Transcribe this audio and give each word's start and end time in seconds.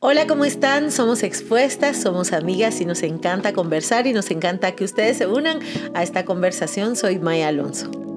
Hola, 0.00 0.26
¿cómo 0.26 0.44
están? 0.44 0.92
Somos 0.92 1.22
expuestas, 1.22 1.96
somos 1.96 2.32
amigas 2.32 2.80
y 2.80 2.84
nos 2.84 3.02
encanta 3.02 3.52
conversar 3.52 4.06
y 4.06 4.12
nos 4.12 4.30
encanta 4.30 4.72
que 4.72 4.84
ustedes 4.84 5.16
se 5.16 5.26
unan 5.26 5.60
a 5.94 6.02
esta 6.02 6.24
conversación. 6.24 6.94
Soy 6.94 7.18
Maya 7.18 7.48
Alonso. 7.48 8.07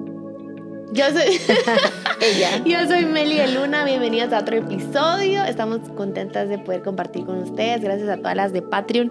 Yo 0.92 1.06
soy 1.06 1.40
ella. 2.20 2.62
Yo 2.66 2.86
soy 2.86 3.06
Meli 3.06 3.36
de 3.36 3.48
Luna. 3.48 3.86
Bienvenidos 3.86 4.30
a 4.34 4.40
otro 4.40 4.56
episodio. 4.56 5.42
Estamos 5.42 5.80
contentas 5.96 6.50
de 6.50 6.58
poder 6.58 6.82
compartir 6.82 7.24
con 7.24 7.38
ustedes. 7.38 7.80
Gracias 7.80 8.10
a 8.10 8.18
todas 8.18 8.36
las 8.36 8.52
de 8.52 8.60
Patreon 8.60 9.10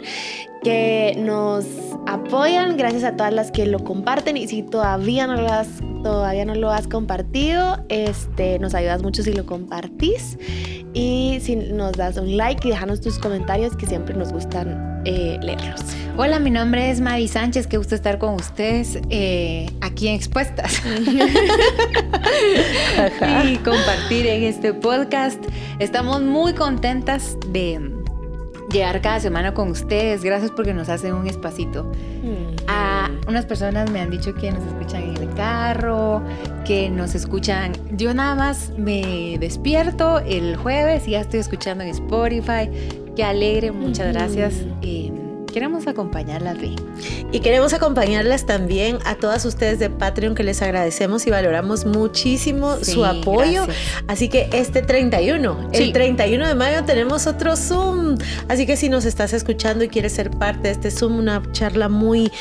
que 0.63 1.15
nos 1.17 1.65
apoyan. 2.05 2.77
Gracias 2.77 3.03
a 3.03 3.15
todas 3.15 3.33
las 3.33 3.49
que 3.49 3.65
lo 3.65 3.79
comparten. 3.79 4.37
Y 4.37 4.47
si 4.47 4.61
todavía 4.61 5.25
no 5.25 5.41
lo 5.41 5.51
has, 5.51 5.67
todavía 6.03 6.45
no 6.45 6.53
lo 6.53 6.69
has 6.69 6.87
compartido, 6.87 7.83
este, 7.89 8.59
nos 8.59 8.75
ayudas 8.75 9.01
mucho 9.01 9.23
si 9.23 9.33
lo 9.33 9.47
compartís. 9.47 10.37
Y 10.93 11.39
si 11.41 11.55
nos 11.55 11.93
das 11.93 12.17
un 12.17 12.37
like 12.37 12.67
y 12.67 12.71
déjanos 12.71 13.01
tus 13.01 13.17
comentarios 13.17 13.75
que 13.75 13.87
siempre 13.87 14.13
nos 14.13 14.31
gustan 14.31 15.01
eh, 15.05 15.39
leerlos. 15.41 15.81
Hola, 16.17 16.39
mi 16.39 16.51
nombre 16.51 16.91
es 16.91 16.99
Mari 16.99 17.29
Sánchez, 17.29 17.67
qué 17.67 17.77
gusto 17.77 17.95
estar 17.95 18.19
con 18.19 18.33
ustedes 18.33 18.99
eh, 19.09 19.67
aquí 19.79 20.09
en 20.09 20.15
Expuestas 20.15 20.81
y 23.45 23.55
compartir 23.57 24.27
en 24.27 24.43
este 24.43 24.73
podcast. 24.73 25.41
Estamos 25.79 26.21
muy 26.21 26.53
contentas 26.53 27.37
de 27.47 27.93
llegar 28.71 29.01
cada 29.01 29.21
semana 29.21 29.53
con 29.53 29.69
ustedes. 29.69 30.23
Gracias 30.23 30.51
porque 30.51 30.73
nos 30.73 30.89
hacen 30.89 31.13
un 31.13 31.27
espacito. 31.27 31.85
Mm. 31.85 32.55
A 32.67 33.09
unas 33.27 33.45
personas 33.45 33.89
me 33.89 34.01
han 34.01 34.09
dicho 34.09 34.33
que 34.33 34.51
nos 34.51 34.65
escuchan 34.65 35.03
en 35.03 35.17
el 35.17 35.33
carro, 35.33 36.21
que 36.65 36.89
nos 36.89 37.15
escuchan. 37.15 37.71
Yo 37.91 38.13
nada 38.13 38.35
más 38.35 38.73
me 38.77 39.37
despierto 39.39 40.19
el 40.19 40.57
jueves 40.57 41.07
y 41.07 41.11
ya 41.11 41.21
estoy 41.21 41.39
escuchando 41.39 41.83
en 41.83 41.91
Spotify. 41.91 42.69
Qué 43.15 43.23
alegre, 43.23 43.71
muchas 43.71 44.13
gracias. 44.13 44.65
Eh, 44.81 45.10
queremos 45.51 45.87
acompañarlas 45.87 46.59
bien. 46.59 46.75
Y 47.31 47.39
queremos 47.39 47.73
acompañarlas 47.73 48.45
también 48.45 48.97
a 49.05 49.15
todas 49.15 49.45
ustedes 49.45 49.79
de 49.79 49.89
Patreon 49.89 50.35
que 50.35 50.43
les 50.43 50.61
agradecemos 50.61 51.25
y 51.27 51.29
valoramos 51.29 51.85
muchísimo 51.85 52.77
su 52.83 53.05
apoyo. 53.05 53.65
Así 54.07 54.29
que 54.29 54.49
este 54.53 54.81
31, 54.81 55.69
el 55.71 55.93
31 55.93 56.47
de 56.47 56.55
mayo 56.55 56.83
tenemos 56.83 57.27
otro 57.27 57.55
Zoom. 57.55 58.17
Así 58.47 58.65
que 58.65 58.75
si 58.77 58.89
nos 58.89 59.05
estás 59.05 59.33
escuchando 59.33 59.83
y 59.83 59.89
quieres 59.89 60.13
ser 60.13 60.31
parte 60.31 60.69
de 60.69 60.71
este 60.71 60.91
Zoom, 60.91 61.19
una 61.19 61.41
charla 61.51 61.89
muy 61.89 62.31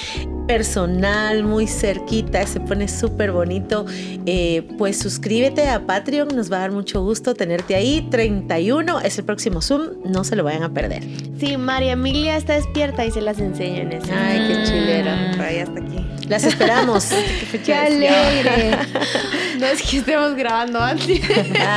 personal, 0.50 1.44
muy 1.44 1.68
cerquita, 1.68 2.44
se 2.44 2.58
pone 2.58 2.88
súper 2.88 3.30
bonito, 3.30 3.86
eh, 4.26 4.66
pues 4.78 4.98
suscríbete 4.98 5.68
a 5.68 5.86
Patreon, 5.86 6.34
nos 6.34 6.50
va 6.50 6.56
a 6.56 6.60
dar 6.62 6.72
mucho 6.72 7.04
gusto 7.04 7.34
tenerte 7.34 7.76
ahí. 7.76 8.04
31 8.10 8.98
es 8.98 9.16
el 9.18 9.24
próximo 9.24 9.62
Zoom, 9.62 10.02
no 10.04 10.24
se 10.24 10.34
lo 10.34 10.42
vayan 10.42 10.64
a 10.64 10.74
perder. 10.74 11.04
Sí, 11.38 11.56
María 11.56 11.92
Emilia 11.92 12.36
está 12.36 12.54
despierta 12.54 13.04
y 13.04 13.12
se 13.12 13.20
las 13.20 13.38
enseña 13.38 13.82
en 13.82 13.92
eso. 13.92 14.08
Ay, 14.12 14.48
qué 14.48 14.64
chilera. 14.64 15.30
Por 15.36 15.44
ahí 15.44 15.58
hasta 15.60 15.80
aquí. 15.80 16.04
Las 16.28 16.42
esperamos. 16.42 17.10
qué 17.64 17.72
alegre. 17.72 18.76
no 19.60 19.66
es 19.66 19.82
que 19.82 19.98
estemos 19.98 20.34
grabando 20.34 20.80
antes. 20.80 21.20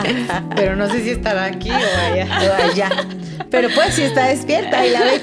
Pero 0.56 0.76
no 0.76 0.90
sé 0.90 1.04
si 1.04 1.12
estará 1.12 1.46
aquí 1.46 1.70
o 1.70 1.76
allá. 1.76 2.28
O 2.42 2.72
allá. 2.72 2.90
Pero 3.52 3.70
pues 3.76 3.94
si 3.94 4.02
está 4.02 4.30
despierta 4.30 4.84
y 4.84 4.90
la 4.90 5.02
ve. 5.02 5.22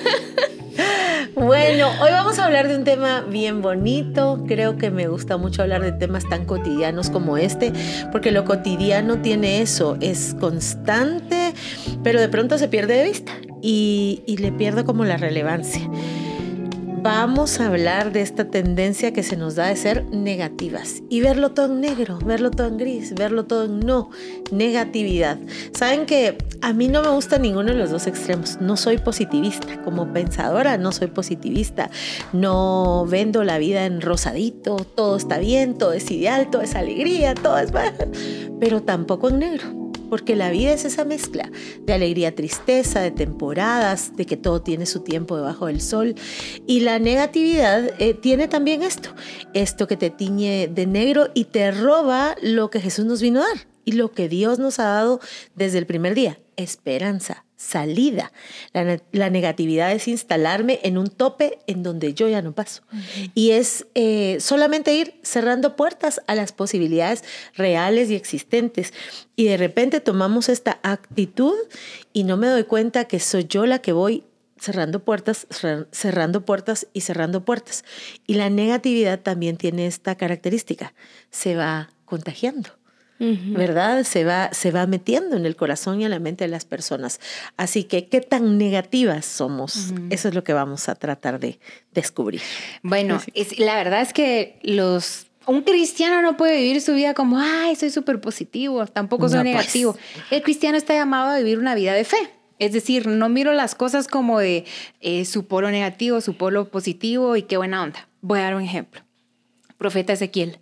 Bueno, 1.35 1.89
hoy 2.01 2.11
vamos 2.11 2.39
a 2.39 2.47
hablar 2.47 2.69
de 2.69 2.77
un 2.77 2.85
tema 2.85 3.21
bien 3.23 3.63
bonito. 3.63 4.45
Creo 4.47 4.77
que 4.77 4.91
me 4.91 5.09
gusta 5.09 5.37
mucho 5.37 5.63
hablar 5.63 5.83
de 5.83 5.93
temas 5.93 6.29
tan 6.29 6.45
cotidianos 6.45 7.09
como 7.11 7.39
este, 7.39 7.73
porque 8.13 8.31
lo 8.31 8.45
cotidiano 8.45 9.21
tiene 9.23 9.63
eso, 9.63 9.97
es 10.01 10.37
constante, 10.39 11.55
pero 12.03 12.21
de 12.21 12.29
pronto 12.29 12.59
se 12.59 12.69
pierde 12.69 12.95
de 12.95 13.05
vista 13.05 13.33
y, 13.63 14.23
y 14.27 14.39
le 14.39 14.53
pierdo 14.53 14.85
como 14.85 15.05
la 15.05 15.17
relevancia 15.17 15.89
vamos 17.03 17.61
a 17.61 17.67
hablar 17.67 18.13
de 18.13 18.21
esta 18.21 18.45
tendencia 18.45 19.13
que 19.13 19.23
se 19.23 19.37
nos 19.37 19.55
da 19.55 19.67
de 19.67 19.77
ser 19.77 20.05
negativas 20.07 21.03
y 21.09 21.21
verlo 21.21 21.53
todo 21.53 21.67
en 21.67 21.81
negro, 21.81 22.19
verlo 22.19 22.51
todo 22.51 22.69
en 22.69 22.77
gris, 22.77 23.15
verlo 23.15 23.45
todo 23.45 23.65
en 23.65 23.81
no, 23.81 24.11
negatividad. 24.51 25.39
Saben 25.73 26.07
que 26.07 26.37
a 26.61 26.73
mí 26.73 26.89
no 26.89 27.03
me 27.03 27.09
gusta 27.09 27.39
ninguno 27.39 27.73
de 27.73 27.79
los 27.79 27.91
dos 27.91 28.07
extremos. 28.07 28.61
No 28.61 28.77
soy 28.77 28.99
positivista. 28.99 29.81
Como 29.83 30.13
pensadora 30.13 30.77
no 30.77 30.93
soy 30.93 31.07
positivista. 31.09 31.91
No 32.33 33.07
vendo 33.09 33.45
la 33.45 33.59
vida 33.59 33.87
en 33.87 34.01
rosadito, 34.01 34.77
todo 34.77 35.17
está 35.17 35.39
bien, 35.39 35.79
todo 35.79 35.93
es 35.93 36.11
ideal, 36.11 36.51
todo 36.51 36.63
es 36.63 36.75
alegría, 36.75 37.35
todo 37.35 37.59
es... 37.59 37.73
Pero 38.61 38.83
tampoco 38.83 39.31
en 39.31 39.39
negro 39.39 39.80
porque 40.11 40.37
la 40.37 40.51
vida 40.51 40.73
es 40.73 40.85
esa 40.85 41.05
mezcla 41.05 41.51
de 41.81 41.93
alegría, 41.95 42.35
tristeza, 42.35 43.01
de 43.01 43.11
temporadas, 43.11 44.17
de 44.17 44.27
que 44.27 44.37
todo 44.37 44.61
tiene 44.61 44.85
su 44.85 45.01
tiempo 45.01 45.37
debajo 45.37 45.67
del 45.67 45.81
sol. 45.81 46.15
Y 46.67 46.81
la 46.81 46.99
negatividad 46.99 47.95
eh, 47.99 48.13
tiene 48.15 48.49
también 48.49 48.83
esto, 48.83 49.11
esto 49.55 49.87
que 49.87 49.97
te 49.97 50.11
tiñe 50.11 50.69
de 50.69 50.87
negro 50.87 51.29
y 51.33 51.45
te 51.45 51.71
roba 51.71 52.37
lo 52.43 52.69
que 52.69 52.81
Jesús 52.81 53.07
nos 53.07 53.23
vino 53.23 53.41
a 53.41 53.47
dar 53.47 53.69
y 53.85 53.93
lo 53.93 54.13
que 54.13 54.29
Dios 54.29 54.59
nos 54.59 54.79
ha 54.79 54.85
dado 54.85 55.21
desde 55.55 55.79
el 55.79 55.87
primer 55.87 56.15
día, 56.15 56.39
esperanza, 56.57 57.47
salida. 57.61 58.33
La, 58.73 59.31
negatividad 59.31 59.93
es 59.93 60.09
instalarme 60.09 60.81
en 60.83 60.97
un 60.97 61.09
tope 61.09 61.59
en 61.67 61.83
donde 61.83 62.15
yo 62.15 62.27
ya 62.27 62.41
no 62.41 62.53
paso. 62.53 62.83
Y 63.35 63.51
es 63.51 63.87
eh, 63.95 64.39
solamente 64.41 64.95
ir 64.95 65.21
cerrando 65.23 65.77
puertas 65.77 66.23
a 66.27 66.35
las 66.35 66.53
posibilidades 66.53 67.23
reales 67.55 68.11
y 68.11 68.15
existentes. 68.15 68.95
Y 69.37 69.45
de 69.45 69.59
repente 69.59 70.01
tomamos 70.01 70.49
esta 70.49 70.81
actitud 70.83 71.55
y 72.15 72.25
no 72.25 72.39
me 72.39 72.49
doy 72.49 72.65
cuenta 72.65 73.05
que 73.05 73.21
soy 73.21 73.45
yo 73.45 73.67
la 73.67 73.81
que 73.81 73.93
voy 73.93 74.25
cerrando 74.59 75.05
puertas, 75.05 75.47
cerrando 75.93 76.47
puertas 76.47 76.87
y 76.95 77.03
cerrando 77.03 77.45
puertas. 77.45 77.85
Y 78.27 78.35
la 78.35 78.49
negatividad 78.49 79.21
también 79.21 79.59
tiene 79.59 79.87
esta 79.87 80.15
característica, 80.15 80.95
se 81.31 81.57
va 81.57 81.91
contagiando. 82.07 82.80
¿Verdad? 83.21 84.05
Se 84.05 84.25
va, 84.25 84.51
se 84.53 84.71
va 84.71 84.87
metiendo 84.87 85.37
en 85.37 85.45
el 85.45 85.55
corazón 85.55 86.01
y 86.01 86.05
en 86.05 86.11
la 86.11 86.19
mente 86.19 86.45
de 86.45 86.49
las 86.49 86.65
personas. 86.65 87.21
Así 87.57 87.85
que, 87.85 88.07
¿qué 88.09 88.23
tan 88.23 88.57
negativas 88.57 89.27
somos? 89.27 89.93
Eso 90.09 90.29
es 90.29 90.35
lo 90.35 90.43
que 90.43 90.55
vamos 90.55 90.89
a 90.89 90.95
tratar 90.95 91.39
de 91.39 91.61
descubrir. 91.93 92.41
Bueno, 92.83 93.21
la 93.59 93.77
verdad 93.77 94.01
es 94.01 94.13
que 94.13 94.59
los 94.63 95.27
un 95.47 95.63
cristiano 95.63 96.23
no 96.23 96.37
puede 96.37 96.59
vivir 96.59 96.81
su 96.81 96.95
vida 96.95 97.15
como, 97.15 97.39
ay, 97.39 97.75
soy 97.75 97.91
súper 97.91 98.21
positivo, 98.21 98.87
tampoco 98.87 99.29
soy 99.29 99.39
pues. 99.39 99.45
negativo. 99.45 99.97
El 100.31 100.43
cristiano 100.43 100.77
está 100.77 100.95
llamado 100.95 101.31
a 101.31 101.39
vivir 101.39 101.59
una 101.59 101.75
vida 101.75 101.93
de 101.93 102.05
fe. 102.05 102.31
Es 102.59 102.73
decir, 102.73 103.07
no 103.07 103.29
miro 103.29 103.55
las 103.55 103.75
cosas 103.75 104.07
como 104.07 104.39
de 104.39 104.65
eh, 105.01 105.25
su 105.25 105.47
polo 105.47 105.71
negativo, 105.71 106.21
su 106.21 106.37
polo 106.37 106.69
positivo 106.69 107.37
y 107.37 107.43
qué 107.43 107.57
buena 107.57 107.83
onda. 107.83 108.07
Voy 108.21 108.39
a 108.39 108.43
dar 108.43 108.55
un 108.55 108.63
ejemplo. 108.63 109.01
Profeta 109.79 110.13
Ezequiel. 110.13 110.59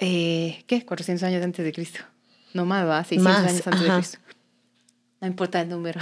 Eh, 0.00 0.64
¿qué? 0.66 0.84
400 0.84 1.22
años 1.22 1.44
antes 1.44 1.64
de 1.64 1.72
Cristo. 1.72 2.00
No 2.54 2.64
más, 2.64 2.86
¿va? 2.86 3.04
600 3.04 3.36
años 3.36 3.66
antes 3.66 3.82
de 3.82 3.94
Cristo. 3.96 4.18
No 5.20 5.28
importa 5.28 5.60
el 5.60 5.68
número. 5.68 6.00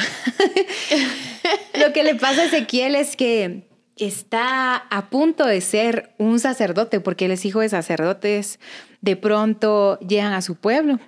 Lo 1.81 1.93
que 1.93 2.05
le 2.05 2.15
pasa 2.15 2.43
a 2.43 2.45
Ezequiel 2.47 2.95
es 2.95 3.17
que 3.17 3.69
está 3.97 4.77
a 4.77 5.11
punto 5.11 5.45
de 5.45 5.61
ser 5.61 6.15
un 6.19 6.39
sacerdote, 6.39 7.01
porque 7.01 7.25
él 7.25 7.33
es 7.33 7.45
hijo 7.45 7.61
de 7.61 7.69
sacerdotes. 7.69 8.61
De 9.01 9.17
pronto 9.17 9.99
llegan 9.99 10.33
a 10.33 10.43
su 10.43 10.55
pueblo 10.55 11.01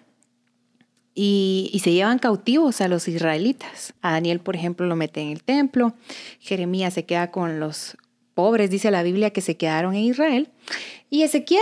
y, 1.15 1.71
y, 1.73 1.79
se 1.81 1.93
llevan 1.93 2.19
cautivos 2.19 2.81
a 2.81 2.89
los 2.89 3.07
israelitas. 3.07 3.95
A 4.03 4.13
Daniel, 4.13 4.41
por 4.41 4.57
ejemplo, 4.57 4.87
lo 4.87 4.97
mete 4.97 5.21
en 5.21 5.29
el 5.29 5.45
templo. 5.45 5.95
Jeremías 6.41 6.95
se 6.95 7.05
queda 7.05 7.31
con 7.31 7.61
los 7.61 7.97
pobres, 8.35 8.71
dice 8.71 8.91
la 8.91 9.05
Biblia, 9.05 9.31
que 9.31 9.41
se 9.41 9.57
quedaron 9.57 9.95
en 9.95 10.03
Israel. 10.03 10.49
Y 11.11 11.23
Ezequiel 11.23 11.61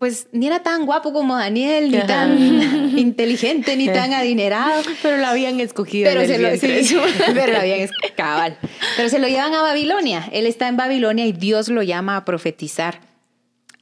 pues 0.00 0.28
ni 0.32 0.46
era 0.46 0.62
tan 0.62 0.86
guapo 0.86 1.12
como 1.12 1.36
Daniel, 1.36 1.90
ni 1.90 1.98
tan 1.98 2.38
inteligente, 2.98 3.76
ni 3.76 3.86
tan 3.86 4.14
adinerado. 4.14 4.82
Pero 5.02 5.18
lo 5.18 5.26
habían 5.26 5.60
escogido. 5.60 6.08
Pero, 6.08 6.26
se 6.26 6.38
lo, 6.38 6.48
pero 7.34 7.52
lo 7.52 7.58
habían 7.58 7.86
cabal. 8.16 8.56
Pero 8.96 9.10
se 9.10 9.18
lo 9.18 9.28
llevan 9.28 9.52
a 9.52 9.60
Babilonia. 9.60 10.26
Él 10.32 10.46
está 10.46 10.68
en 10.68 10.78
Babilonia 10.78 11.26
y 11.26 11.32
Dios 11.32 11.68
lo 11.68 11.82
llama 11.82 12.16
a 12.16 12.24
profetizar 12.24 13.02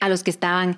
a 0.01 0.09
los 0.09 0.25
que 0.25 0.31
estaban 0.31 0.77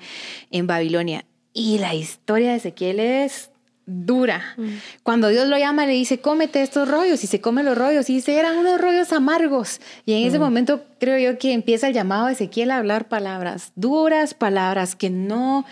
en 0.50 0.67
Babilonia. 0.67 1.25
Y 1.55 1.79
la 1.79 1.94
historia 1.94 2.50
de 2.50 2.56
Ezequiel 2.56 3.00
es 3.00 3.50
dura. 3.91 4.55
Mm. 4.57 4.69
Cuando 5.03 5.29
Dios 5.29 5.49
lo 5.49 5.59
llama, 5.59 5.87
le 5.87 5.93
dice, 5.93 6.21
cómete 6.21 6.63
estos 6.63 6.89
rollos, 6.89 7.23
y 7.25 7.27
se 7.27 7.41
come 7.41 7.63
los 7.63 7.77
rollos, 7.77 8.09
y 8.11 8.15
dice, 8.15 8.39
eran 8.39 8.57
unos 8.57 8.81
rollos 8.81 9.13
amargos. 9.13 9.81
Y 10.07 10.15
en 10.15 10.27
ese 10.27 10.39
mm. 10.39 10.43
momento 10.43 10.85
creo 10.99 11.19
yo 11.19 11.39
que 11.39 11.53
empieza 11.53 11.89
el 11.89 11.95
llamado 11.95 12.27
de 12.27 12.33
Ezequiel 12.33 12.71
a 12.71 12.79
hablar 12.79 13.09
palabras 13.09 13.73
duras, 13.75 14.35
palabras 14.35 14.95
que 14.95 15.11
no, 15.11 15.65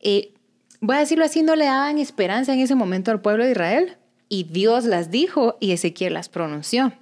eh, 0.00 0.32
voy 0.80 0.96
a 0.96 1.00
decirlo 1.00 1.24
así, 1.24 1.42
no 1.42 1.56
le 1.56 1.64
daban 1.64 1.98
esperanza 1.98 2.52
en 2.52 2.60
ese 2.60 2.74
momento 2.74 3.10
al 3.10 3.20
pueblo 3.20 3.44
de 3.44 3.52
Israel. 3.52 3.96
Y 4.28 4.44
Dios 4.44 4.84
las 4.84 5.10
dijo 5.10 5.56
y 5.60 5.72
Ezequiel 5.72 6.14
las 6.14 6.28
pronunció. 6.28 6.92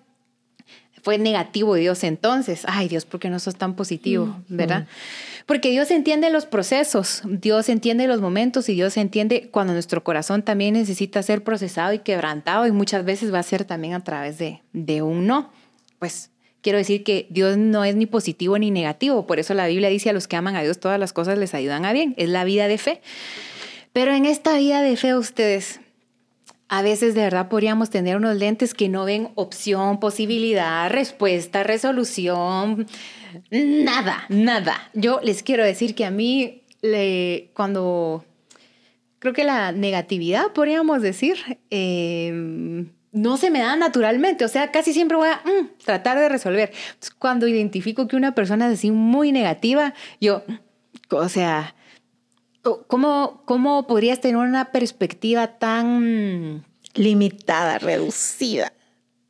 Fue 1.05 1.19
negativo 1.19 1.75
Dios 1.75 2.03
entonces. 2.03 2.63
Ay 2.67 2.89
Dios, 2.89 3.05
¿por 3.05 3.21
qué 3.21 3.29
no 3.29 3.39
sos 3.39 3.57
tan 3.57 3.77
positivo? 3.77 4.25
Mm, 4.49 4.57
¿Verdad? 4.57 4.87
Porque 5.45 5.71
Dios 5.71 5.91
entiende 5.91 6.31
los 6.31 6.47
procesos, 6.47 7.21
Dios 7.27 7.69
entiende 7.69 8.07
los 8.07 8.23
momentos 8.23 8.71
y 8.71 8.75
Dios 8.75 8.97
entiende 8.97 9.51
cuando 9.51 9.75
nuestro 9.75 10.03
corazón 10.03 10.43
también 10.43 10.73
necesita 10.73 11.23
ser 11.23 11.45
procesado 11.45 11.93
y 11.93 11.99
quebrantado 11.99 12.67
y 12.67 12.73
muchas 12.73 13.05
veces 13.05 13.35
va 13.35 13.41
a 13.41 13.43
ser 13.43 13.67
también 13.67 13.93
a 13.93 14.03
través 14.03 14.39
de, 14.39 14.63
de 14.73 15.03
un 15.03 15.27
no. 15.27 15.53
Pues 15.99 16.31
quiero 16.63 16.79
decir 16.79 17.05
que 17.05 17.27
Dios 17.29 17.59
no 17.59 17.85
es 17.85 17.97
ni 17.97 18.07
positivo 18.07 18.59
ni 18.59 18.71
negativo, 18.71 19.27
por 19.27 19.39
eso 19.39 19.53
la 19.53 19.67
Biblia 19.67 19.91
dice 19.91 20.09
a 20.09 20.15
los 20.15 20.27
que 20.27 20.37
aman 20.37 20.57
a 20.57 20.63
Dios 20.63 20.81
todas 20.81 20.99
las 20.99 21.13
cosas 21.13 21.37
les 21.37 21.53
ayudan 21.53 21.85
a 21.85 21.93
bien, 21.93 22.15
es 22.17 22.31
la 22.31 22.45
vida 22.45 22.67
de 22.67 22.79
fe. 22.79 23.03
Pero 23.93 24.15
en 24.15 24.25
esta 24.25 24.57
vida 24.57 24.81
de 24.81 24.97
fe 24.97 25.15
ustedes, 25.15 25.81
a 26.69 26.83
veces 26.83 27.15
de 27.15 27.23
verdad 27.23 27.49
podríamos 27.49 27.91
tener 27.91 28.17
unos 28.17 28.37
lentes 28.37 28.75
que 28.75 28.89
no 28.89 29.05
ven 29.05 29.31
opción, 29.35 30.01
posibilidad, 30.01 30.91
respuesta, 30.91 31.63
resolución, 31.63 32.87
nada, 33.51 34.25
nada. 34.29 34.91
Yo 34.95 35.21
les 35.23 35.43
quiero 35.43 35.65
decir 35.65 35.95
que 35.95 36.05
a 36.05 36.11
mí, 36.11 36.63
le, 36.83 37.51
cuando 37.55 38.25
creo 39.19 39.33
que 39.33 39.45
la 39.45 39.73
negatividad, 39.73 40.53
podríamos 40.53 41.01
decir, 41.01 41.39
em, 41.71 42.91
no 43.13 43.37
se 43.37 43.51
me 43.51 43.61
da 43.61 43.77
naturalmente, 43.77 44.45
o 44.45 44.49
sea, 44.49 44.71
casi 44.71 44.93
siempre 44.93 45.17
voy 45.17 45.29
a 45.29 45.37
mm, 45.37 45.83
tratar 45.85 46.19
de 46.19 46.29
resolver. 46.29 46.73
cuando 47.19 47.47
identifico 47.47 48.09
que 48.09 48.17
una 48.17 48.35
persona 48.35 48.67
es 48.67 48.75
así 48.75 48.91
muy 48.91 49.33
negativa, 49.33 49.95
yo, 50.21 50.43
o 51.11 51.29
sea, 51.29 51.75
¿cómo, 52.87 53.43
cómo 53.45 53.87
podrías 53.87 54.21
tener 54.21 54.37
una 54.37 54.73
perspectiva 54.73 55.59
tan 55.59 56.65
limitada, 56.95 57.79
reducida? 57.79 58.73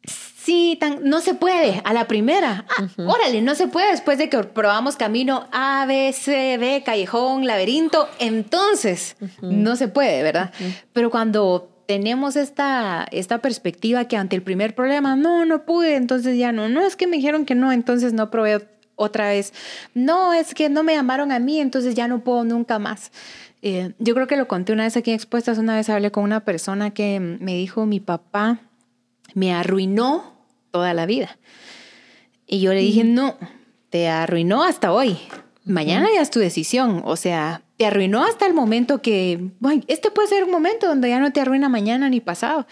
Sí, 0.06 0.76
tan, 0.78 0.98
no 1.04 1.22
se 1.22 1.32
puede 1.32 1.80
a 1.84 1.94
la 1.94 2.06
primera. 2.06 2.66
Ah, 2.68 2.86
órale, 2.98 3.40
no 3.40 3.54
se 3.54 3.66
puede 3.66 3.90
después 3.90 4.18
de 4.18 4.28
que 4.28 4.38
probamos 4.44 4.96
camino 4.96 5.48
A, 5.52 5.86
B, 5.86 6.12
C, 6.12 6.58
D, 6.58 6.82
callejón, 6.84 7.46
laberinto. 7.46 8.08
Entonces, 8.18 9.16
no 9.40 9.76
se 9.76 9.88
puede, 9.88 10.22
¿verdad? 10.22 10.52
Pero 10.92 11.10
cuando 11.10 11.70
tenemos 11.86 12.36
esta, 12.36 13.06
esta 13.10 13.38
perspectiva 13.38 14.06
que 14.06 14.18
ante 14.18 14.36
el 14.36 14.42
primer 14.42 14.74
problema, 14.74 15.16
no, 15.16 15.46
no 15.46 15.64
pude, 15.64 15.96
entonces 15.96 16.36
ya 16.36 16.52
no. 16.52 16.68
No 16.68 16.82
es 16.82 16.94
que 16.96 17.06
me 17.06 17.16
dijeron 17.16 17.46
que 17.46 17.54
no, 17.54 17.72
entonces 17.72 18.12
no 18.12 18.30
probé 18.30 18.68
otra 18.96 19.28
vez. 19.28 19.52
No, 19.94 20.32
es 20.32 20.54
que 20.54 20.68
no 20.68 20.82
me 20.82 20.94
llamaron 20.94 21.32
a 21.32 21.38
mí, 21.38 21.60
entonces 21.60 21.94
ya 21.94 22.08
no 22.08 22.24
puedo 22.24 22.44
nunca 22.44 22.78
más. 22.78 23.10
Eh, 23.62 23.92
yo 23.98 24.14
creo 24.14 24.26
que 24.26 24.36
lo 24.36 24.46
conté 24.46 24.72
una 24.72 24.84
vez 24.84 24.96
aquí 24.96 25.10
en 25.10 25.16
Expuestas. 25.16 25.58
Una 25.58 25.76
vez 25.76 25.88
hablé 25.88 26.10
con 26.10 26.24
una 26.24 26.44
persona 26.44 26.90
que 26.92 27.18
me 27.18 27.54
dijo, 27.54 27.86
mi 27.86 27.98
papá 27.98 28.60
me 29.34 29.54
arruinó 29.54 30.34
toda 30.70 30.92
la 30.92 31.06
vida. 31.06 31.38
Y 32.46 32.60
yo 32.60 32.74
le 32.74 32.80
dije, 32.80 33.04
no, 33.04 33.36
te 33.88 34.08
arruinó 34.08 34.64
hasta 34.64 34.92
hoy. 34.92 35.16
Mañana 35.64 36.08
ya 36.14 36.20
es 36.20 36.30
tu 36.30 36.40
decisión. 36.40 37.00
O 37.04 37.16
sea, 37.16 37.62
te 37.78 37.86
arruinó 37.86 38.24
hasta 38.24 38.46
el 38.46 38.52
momento 38.52 39.00
que, 39.00 39.50
bueno, 39.60 39.82
este 39.88 40.10
puede 40.10 40.28
ser 40.28 40.44
un 40.44 40.50
momento 40.50 40.86
donde 40.86 41.08
ya 41.08 41.18
no 41.18 41.32
te 41.32 41.40
arruina 41.40 41.68
mañana 41.68 42.10
ni 42.10 42.20
pasado. 42.20 42.66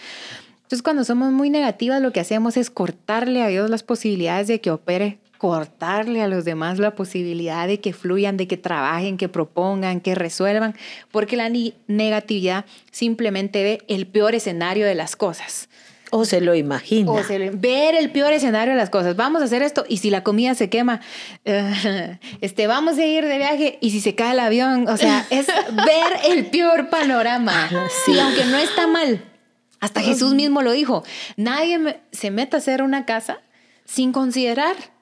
Entonces, 0.57 0.83
cuando 0.83 1.03
somos 1.03 1.31
muy 1.31 1.49
negativas, 1.49 2.01
lo 2.01 2.13
que 2.13 2.19
hacemos 2.19 2.55
es 2.55 2.69
cortarle 2.69 3.41
a 3.41 3.47
Dios 3.47 3.69
las 3.69 3.83
posibilidades 3.83 4.47
de 4.47 4.61
que 4.61 4.69
opere, 4.69 5.19
cortarle 5.43 6.21
a 6.21 6.29
los 6.29 6.45
demás 6.45 6.79
la 6.79 6.95
posibilidad 6.95 7.67
de 7.67 7.81
que 7.81 7.91
fluyan, 7.91 8.37
de 8.37 8.47
que 8.47 8.55
trabajen, 8.55 9.17
que 9.17 9.27
propongan, 9.27 9.99
que 9.99 10.15
resuelvan, 10.15 10.73
porque 11.11 11.35
la 11.35 11.51
negatividad 11.87 12.63
simplemente 12.91 13.61
ve 13.61 13.81
el 13.89 14.07
peor 14.07 14.35
escenario 14.35 14.85
de 14.85 14.95
las 14.95 15.17
cosas. 15.17 15.67
O 16.11 16.23
se 16.23 16.39
lo 16.39 16.55
imagina. 16.55 17.11
O 17.11 17.21
se 17.23 17.49
ver 17.49 17.93
el 17.93 18.09
peor 18.11 18.31
escenario 18.31 18.73
de 18.73 18.79
las 18.79 18.89
cosas. 18.89 19.17
Vamos 19.17 19.41
a 19.41 19.45
hacer 19.45 19.63
esto 19.63 19.83
y 19.85 19.97
si 19.97 20.11
la 20.11 20.23
comida 20.23 20.55
se 20.55 20.69
quema, 20.69 21.01
este, 22.39 22.67
vamos 22.67 22.97
a 22.97 23.05
ir 23.05 23.25
de 23.25 23.37
viaje 23.37 23.79
y 23.81 23.91
si 23.91 23.99
se 23.99 24.15
cae 24.15 24.31
el 24.31 24.39
avión, 24.39 24.87
o 24.87 24.95
sea, 24.95 25.27
es 25.29 25.47
ver 25.47 26.19
el 26.29 26.45
peor 26.45 26.89
panorama. 26.89 27.69
Sí. 28.05 28.17
aunque 28.17 28.45
no 28.45 28.55
está 28.55 28.87
mal. 28.87 29.21
Hasta 29.81 29.99
Jesús 29.99 30.35
mismo 30.35 30.61
lo 30.61 30.71
dijo. 30.71 31.03
Nadie 31.35 31.99
se 32.13 32.31
mete 32.31 32.55
a 32.55 32.59
hacer 32.59 32.81
una 32.81 33.03
casa 33.05 33.41
sin 33.83 34.13
considerar 34.13 34.92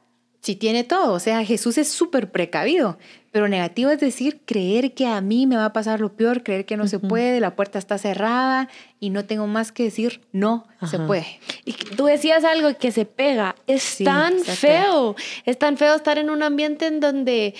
si 0.42 0.56
tiene 0.56 0.84
todo. 0.84 1.14
O 1.14 1.20
sea, 1.20 1.46
Jesús 1.46 1.78
es 1.78 1.90
súper 1.90 2.32
precavido. 2.32 2.98
Pero 3.32 3.48
negativo 3.48 3.92
es 3.92 4.00
decir, 4.02 4.42
creer 4.46 4.94
que 4.94 5.08
a 5.08 5.22
mí 5.22 5.48
me 5.48 5.56
va 5.56 5.66
a 5.66 5.74
pasar 5.74 6.02
lo 6.02 6.12
peor, 6.18 6.44
creer 6.44 6.66
que 6.66 6.76
no 6.76 6.88
se 6.88 7.00
puede, 7.00 7.40
la 7.40 7.56
puerta 7.56 7.80
está 7.80 7.98
cerrada 7.98 8.68
y 9.00 9.10
no 9.10 9.24
tengo 9.24 9.48
más 9.48 9.72
que 9.72 9.84
decir, 9.84 10.20
no 10.34 10.68
se 10.86 11.00
puede. 11.00 11.40
Y 11.64 11.72
tú 11.72 12.06
decías 12.06 12.44
algo 12.44 12.78
que 12.78 12.92
se 12.92 13.06
pega. 13.06 13.56
Es 13.68 14.00
tan 14.04 14.38
feo. 14.40 15.16
Es 15.46 15.58
tan 15.58 15.78
feo 15.78 15.96
estar 15.96 16.18
en 16.18 16.30
un 16.30 16.44
ambiente 16.44 16.88
en 16.88 17.00
donde 17.00 17.56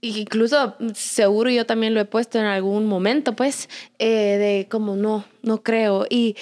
incluso 0.00 0.74
seguro 0.94 1.48
yo 1.48 1.64
también 1.64 1.94
lo 1.94 2.00
he 2.00 2.04
puesto 2.04 2.40
en 2.40 2.46
algún 2.46 2.86
momento, 2.86 3.36
pues, 3.36 3.68
eh, 4.00 4.36
de 4.36 4.68
como 4.68 4.96
no, 4.96 5.24
no 5.42 5.62
creo 5.62 6.06
y 6.10 6.36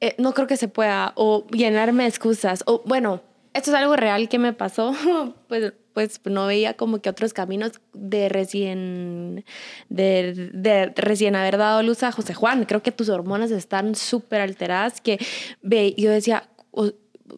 eh, 0.00 0.14
no 0.18 0.34
creo 0.34 0.46
que 0.48 0.56
se 0.56 0.68
pueda, 0.68 1.12
o 1.14 1.46
llenarme 1.50 2.02
de 2.02 2.08
excusas, 2.08 2.64
o 2.66 2.82
bueno, 2.84 3.22
esto 3.54 3.70
es 3.70 3.76
algo 3.76 3.96
real 3.96 4.28
que 4.28 4.38
me 4.38 4.52
pasó, 4.52 4.94
pues 5.48 5.72
pues 5.98 6.20
no 6.26 6.46
veía 6.46 6.74
como 6.74 7.00
que 7.00 7.10
otros 7.10 7.32
caminos 7.32 7.72
de 7.92 8.28
recién, 8.28 9.44
de, 9.88 10.50
de 10.52 10.92
recién 10.94 11.34
haber 11.34 11.56
dado 11.56 11.82
luz 11.82 12.04
a 12.04 12.12
José 12.12 12.34
Juan. 12.34 12.66
Creo 12.66 12.84
que 12.84 12.92
tus 12.92 13.08
hormonas 13.08 13.50
están 13.50 13.96
súper 13.96 14.40
alteradas, 14.40 15.00
que 15.00 15.18
ve, 15.60 15.96
yo 15.98 16.12
decía, 16.12 16.48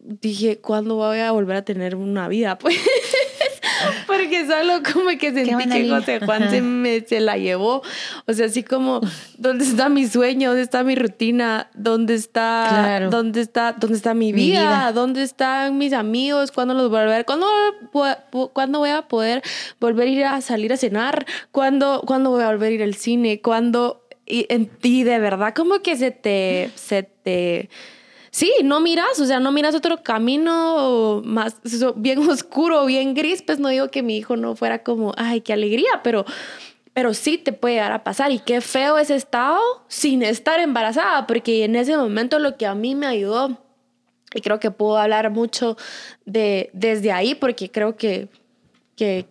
dije, 0.03 0.59
¿cuándo 0.59 0.95
voy 0.95 1.19
a 1.19 1.31
volver 1.31 1.57
a 1.57 1.61
tener 1.63 1.95
una 1.95 2.27
vida? 2.27 2.57
Pues 2.59 2.75
porque 4.07 4.45
solo 4.45 4.81
como 4.83 5.09
que 5.17 5.31
sentí 5.33 5.69
que 5.69 5.89
José 5.89 6.19
Juan 6.19 6.49
se, 6.49 6.61
me, 6.61 7.01
se 7.01 7.19
la 7.19 7.37
llevó. 7.37 7.81
O 8.27 8.33
sea, 8.33 8.47
así 8.47 8.63
como, 8.63 9.01
¿dónde 9.37 9.65
está 9.65 9.89
mi 9.89 10.07
sueño? 10.07 10.49
¿Dónde 10.49 10.63
está 10.63 10.83
mi 10.83 10.95
rutina? 10.95 11.69
¿Dónde 11.73 12.15
está, 12.15 13.07
¿dónde 13.09 13.41
está, 13.41 13.73
dónde 13.73 13.97
está 13.97 14.13
mi 14.13 14.31
vida? 14.33 14.91
¿Dónde 14.93 15.23
están 15.23 15.77
mis 15.77 15.93
amigos? 15.93 16.51
¿Cuándo 16.51 16.73
los 16.73 16.89
voy 16.89 16.99
a 16.99 17.05
ver? 17.05 17.25
¿Cuándo, 17.25 17.47
¿cuándo 18.53 18.79
voy 18.79 18.89
a 18.89 19.03
poder 19.03 19.41
volver 19.79 20.07
a 20.07 20.11
ir 20.11 20.25
a 20.25 20.41
salir 20.41 20.73
a 20.73 20.77
cenar? 20.77 21.25
¿Cuándo, 21.51 22.03
¿cuándo 22.05 22.29
voy 22.31 22.43
a 22.43 22.47
volver 22.47 22.71
a 22.71 22.75
ir 22.75 22.83
al 22.83 22.95
cine? 22.95 23.41
¿Cuándo? 23.41 24.05
Y, 24.25 24.47
y 24.81 25.03
de 25.03 25.19
verdad 25.19 25.53
como 25.53 25.81
que 25.81 25.97
se 25.97 26.11
te, 26.11 26.71
se 26.75 27.03
te 27.03 27.69
sí, 28.31 28.51
no 28.63 28.79
miras, 28.79 29.19
o 29.19 29.25
sea, 29.25 29.39
no 29.39 29.51
miras 29.51 29.75
otro 29.75 30.01
camino 30.01 31.21
más 31.23 31.57
bien 31.95 32.19
oscuro, 32.29 32.85
bien 32.85 33.13
gris, 33.13 33.43
pues 33.43 33.59
no 33.59 33.69
digo 33.69 33.91
que 33.91 34.01
mi 34.01 34.17
hijo 34.17 34.37
no 34.37 34.55
fuera 34.55 34.83
como, 34.83 35.13
ay, 35.17 35.41
qué 35.41 35.53
alegría, 35.53 36.01
pero, 36.03 36.25
pero 36.93 37.13
sí 37.13 37.37
te 37.37 37.53
puede 37.53 37.75
llegar 37.75 37.91
a 37.91 38.03
pasar. 38.03 38.31
Y 38.31 38.39
qué 38.39 38.61
feo 38.61 38.97
ese 38.97 39.15
estado 39.15 39.59
sin 39.87 40.23
estar 40.23 40.59
embarazada, 40.59 41.27
porque 41.27 41.65
en 41.65 41.75
ese 41.75 41.95
momento 41.95 42.39
lo 42.39 42.57
que 42.57 42.65
a 42.65 42.73
mí 42.73 42.95
me 42.95 43.05
ayudó, 43.05 43.57
y 44.33 44.41
creo 44.41 44.59
que 44.59 44.71
puedo 44.71 44.97
hablar 44.97 45.29
mucho 45.29 45.77
de 46.25 46.69
desde 46.73 47.11
ahí, 47.11 47.35
porque 47.35 47.69
creo 47.69 47.97
que, 47.97 48.29
que 48.95 49.27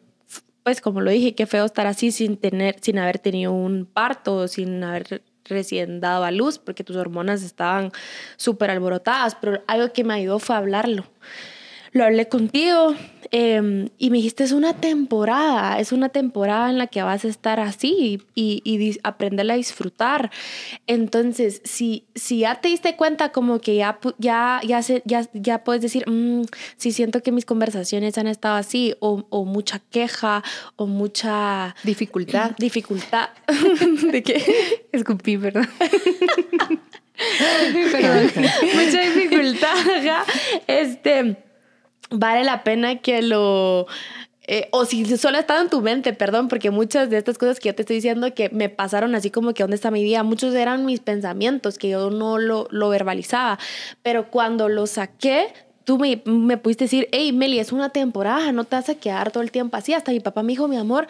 pues 0.62 0.82
como 0.82 1.00
lo 1.00 1.10
dije, 1.10 1.34
qué 1.34 1.46
feo 1.46 1.64
estar 1.64 1.86
así 1.86 2.12
sin 2.12 2.36
tener, 2.36 2.76
sin 2.80 2.98
haber 2.98 3.18
tenido 3.18 3.52
un 3.52 3.86
parto, 3.86 4.46
sin 4.46 4.84
haber 4.84 5.22
recién 5.50 6.00
dado 6.00 6.24
a 6.24 6.30
luz 6.30 6.58
porque 6.58 6.84
tus 6.84 6.96
hormonas 6.96 7.42
estaban 7.42 7.92
súper 8.36 8.70
alborotadas, 8.70 9.34
pero 9.34 9.62
algo 9.66 9.92
que 9.92 10.04
me 10.04 10.14
ayudó 10.14 10.38
fue 10.38 10.56
hablarlo. 10.56 11.04
Lo 11.92 12.04
hablé 12.04 12.28
contigo 12.28 12.94
em, 13.32 13.88
y 13.98 14.10
me 14.10 14.18
dijiste, 14.18 14.44
es 14.44 14.52
una 14.52 14.74
temporada, 14.74 15.80
es 15.80 15.90
una 15.90 16.08
temporada 16.08 16.70
en 16.70 16.78
la 16.78 16.86
que 16.86 17.02
vas 17.02 17.24
a 17.24 17.28
estar 17.28 17.58
así 17.58 18.22
y, 18.34 18.62
y, 18.64 18.98
aprenderla 19.02 19.54
a 19.54 19.56
disfrutar. 19.56 20.30
Entonces, 20.86 21.60
si, 21.64 22.04
si 22.14 22.40
ya 22.40 22.60
te 22.60 22.68
diste 22.68 22.94
cuenta 22.94 23.32
como 23.32 23.60
que 23.60 23.74
ya, 23.74 23.98
ya, 24.18 24.60
ya, 24.62 24.80
ya, 24.80 25.28
ya 25.32 25.64
puedes 25.64 25.82
decir, 25.82 26.08
mm, 26.08 26.42
si 26.76 26.92
siento 26.92 27.24
que 27.24 27.32
mis 27.32 27.44
conversaciones 27.44 28.16
han 28.18 28.28
estado 28.28 28.54
así, 28.54 28.94
o, 29.00 29.24
o 29.28 29.44
mucha 29.44 29.80
queja, 29.90 30.44
o 30.76 30.86
mucha... 30.86 31.74
Dificultad. 31.82 32.52
Dificultad. 32.56 33.30
¿De 34.12 34.22
qué? 34.22 34.86
Escupí, 34.92 35.36
perdón. 35.38 35.68
perdón. 37.92 38.30
mucha 38.74 39.00
dificultad, 39.00 39.74
Este 40.68 41.49
vale 42.10 42.44
la 42.44 42.64
pena 42.64 42.96
que 42.96 43.22
lo... 43.22 43.86
Eh, 44.46 44.68
o 44.72 44.84
si 44.84 45.04
solo 45.16 45.38
ha 45.38 45.60
en 45.60 45.70
tu 45.70 45.80
mente, 45.80 46.12
perdón, 46.12 46.48
porque 46.48 46.72
muchas 46.72 47.08
de 47.08 47.18
estas 47.18 47.38
cosas 47.38 47.60
que 47.60 47.68
yo 47.68 47.74
te 47.74 47.82
estoy 47.82 47.96
diciendo 47.96 48.34
que 48.34 48.48
me 48.48 48.68
pasaron 48.68 49.14
así 49.14 49.30
como 49.30 49.54
que 49.54 49.62
dónde 49.62 49.76
está 49.76 49.92
mi 49.92 50.02
vida, 50.02 50.24
muchos 50.24 50.54
eran 50.54 50.84
mis 50.86 50.98
pensamientos 50.98 51.78
que 51.78 51.90
yo 51.90 52.10
no 52.10 52.36
lo, 52.38 52.66
lo 52.70 52.88
verbalizaba, 52.88 53.60
pero 54.02 54.28
cuando 54.28 54.68
lo 54.68 54.88
saqué, 54.88 55.52
tú 55.84 55.98
me, 55.98 56.20
me 56.24 56.56
pudiste 56.56 56.84
decir, 56.84 57.08
hey, 57.12 57.32
Meli, 57.32 57.60
es 57.60 57.70
una 57.70 57.90
temporada, 57.90 58.50
no 58.50 58.64
te 58.64 58.74
vas 58.74 58.88
a 58.88 58.96
quedar 58.96 59.30
todo 59.30 59.42
el 59.42 59.52
tiempo 59.52 59.76
así. 59.76 59.92
Hasta 59.92 60.10
mi 60.10 60.20
papá 60.20 60.42
me 60.42 60.52
dijo, 60.52 60.66
mi 60.66 60.76
amor, 60.76 61.06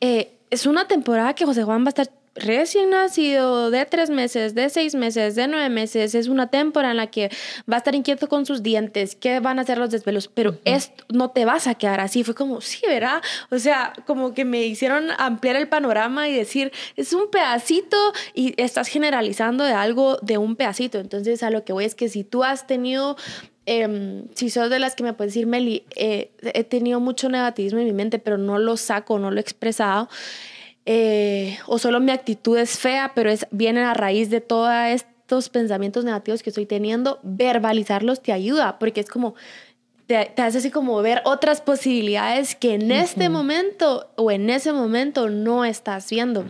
eh, 0.00 0.30
es 0.50 0.64
una 0.64 0.88
temporada 0.88 1.34
que 1.34 1.44
José 1.44 1.64
Juan 1.64 1.82
va 1.82 1.86
a 1.86 1.90
estar 1.90 2.08
recién 2.40 2.90
nacido, 2.90 3.70
de 3.70 3.84
tres 3.86 4.10
meses, 4.10 4.54
de 4.54 4.68
seis 4.70 4.94
meses, 4.94 5.34
de 5.34 5.48
nueve 5.48 5.68
meses, 5.68 6.14
es 6.14 6.28
una 6.28 6.48
temporada 6.48 6.92
en 6.92 6.96
la 6.96 7.08
que 7.08 7.30
va 7.70 7.76
a 7.76 7.78
estar 7.78 7.94
inquieto 7.94 8.28
con 8.28 8.46
sus 8.46 8.62
dientes, 8.62 9.14
que 9.14 9.40
van 9.40 9.58
a 9.58 9.62
hacer 9.62 9.78
los 9.78 9.90
desvelos, 9.90 10.28
pero 10.28 10.58
esto 10.64 11.04
no 11.08 11.30
te 11.30 11.44
vas 11.44 11.66
a 11.66 11.74
quedar 11.74 12.00
así. 12.00 12.24
Fue 12.24 12.34
como, 12.34 12.60
sí, 12.60 12.80
¿verdad? 12.86 13.22
O 13.50 13.58
sea, 13.58 13.92
como 14.06 14.34
que 14.34 14.44
me 14.44 14.64
hicieron 14.64 15.10
ampliar 15.18 15.56
el 15.56 15.68
panorama 15.68 16.28
y 16.28 16.34
decir, 16.34 16.72
es 16.96 17.12
un 17.12 17.30
pedacito 17.30 17.96
y 18.34 18.54
estás 18.60 18.88
generalizando 18.88 19.64
de 19.64 19.72
algo 19.72 20.18
de 20.22 20.38
un 20.38 20.56
pedacito. 20.56 20.98
Entonces, 20.98 21.42
a 21.42 21.50
lo 21.50 21.64
que 21.64 21.72
voy 21.72 21.84
es 21.84 21.94
que 21.94 22.08
si 22.08 22.24
tú 22.24 22.44
has 22.44 22.66
tenido 22.66 23.16
em, 23.66 24.24
si 24.34 24.48
sos 24.48 24.70
de 24.70 24.78
las 24.78 24.94
que 24.94 25.02
me 25.02 25.12
puedes 25.12 25.34
decir, 25.34 25.46
Meli, 25.46 25.84
eh, 25.94 26.30
he 26.40 26.64
tenido 26.64 27.00
mucho 27.00 27.28
negativismo 27.28 27.78
en 27.80 27.84
mi 27.84 27.92
mente, 27.92 28.18
pero 28.18 28.38
no 28.38 28.58
lo 28.58 28.76
saco, 28.76 29.18
no 29.18 29.30
lo 29.30 29.36
he 29.36 29.40
expresado, 29.40 30.08
eh, 30.90 31.58
o 31.66 31.78
solo 31.78 32.00
mi 32.00 32.12
actitud 32.12 32.56
es 32.56 32.78
fea, 32.78 33.12
pero 33.14 33.28
es, 33.28 33.46
viene 33.50 33.82
a 33.82 33.92
raíz 33.92 34.30
de 34.30 34.40
todos 34.40 34.72
estos 34.86 35.50
pensamientos 35.50 36.02
negativos 36.02 36.42
que 36.42 36.48
estoy 36.48 36.64
teniendo, 36.64 37.20
verbalizarlos 37.22 38.22
te 38.22 38.32
ayuda, 38.32 38.78
porque 38.78 39.00
es 39.02 39.10
como, 39.10 39.34
te, 40.06 40.32
hace 40.38 40.56
así 40.56 40.70
como 40.70 41.02
ver 41.02 41.20
otras 41.26 41.60
posibilidades 41.60 42.54
que 42.54 42.72
en 42.72 42.90
este 42.90 43.28
momento 43.28 44.10
o 44.16 44.30
en 44.30 44.48
ese 44.48 44.72
momento 44.72 45.28
no 45.28 45.66
estás 45.66 46.08
viendo. 46.08 46.46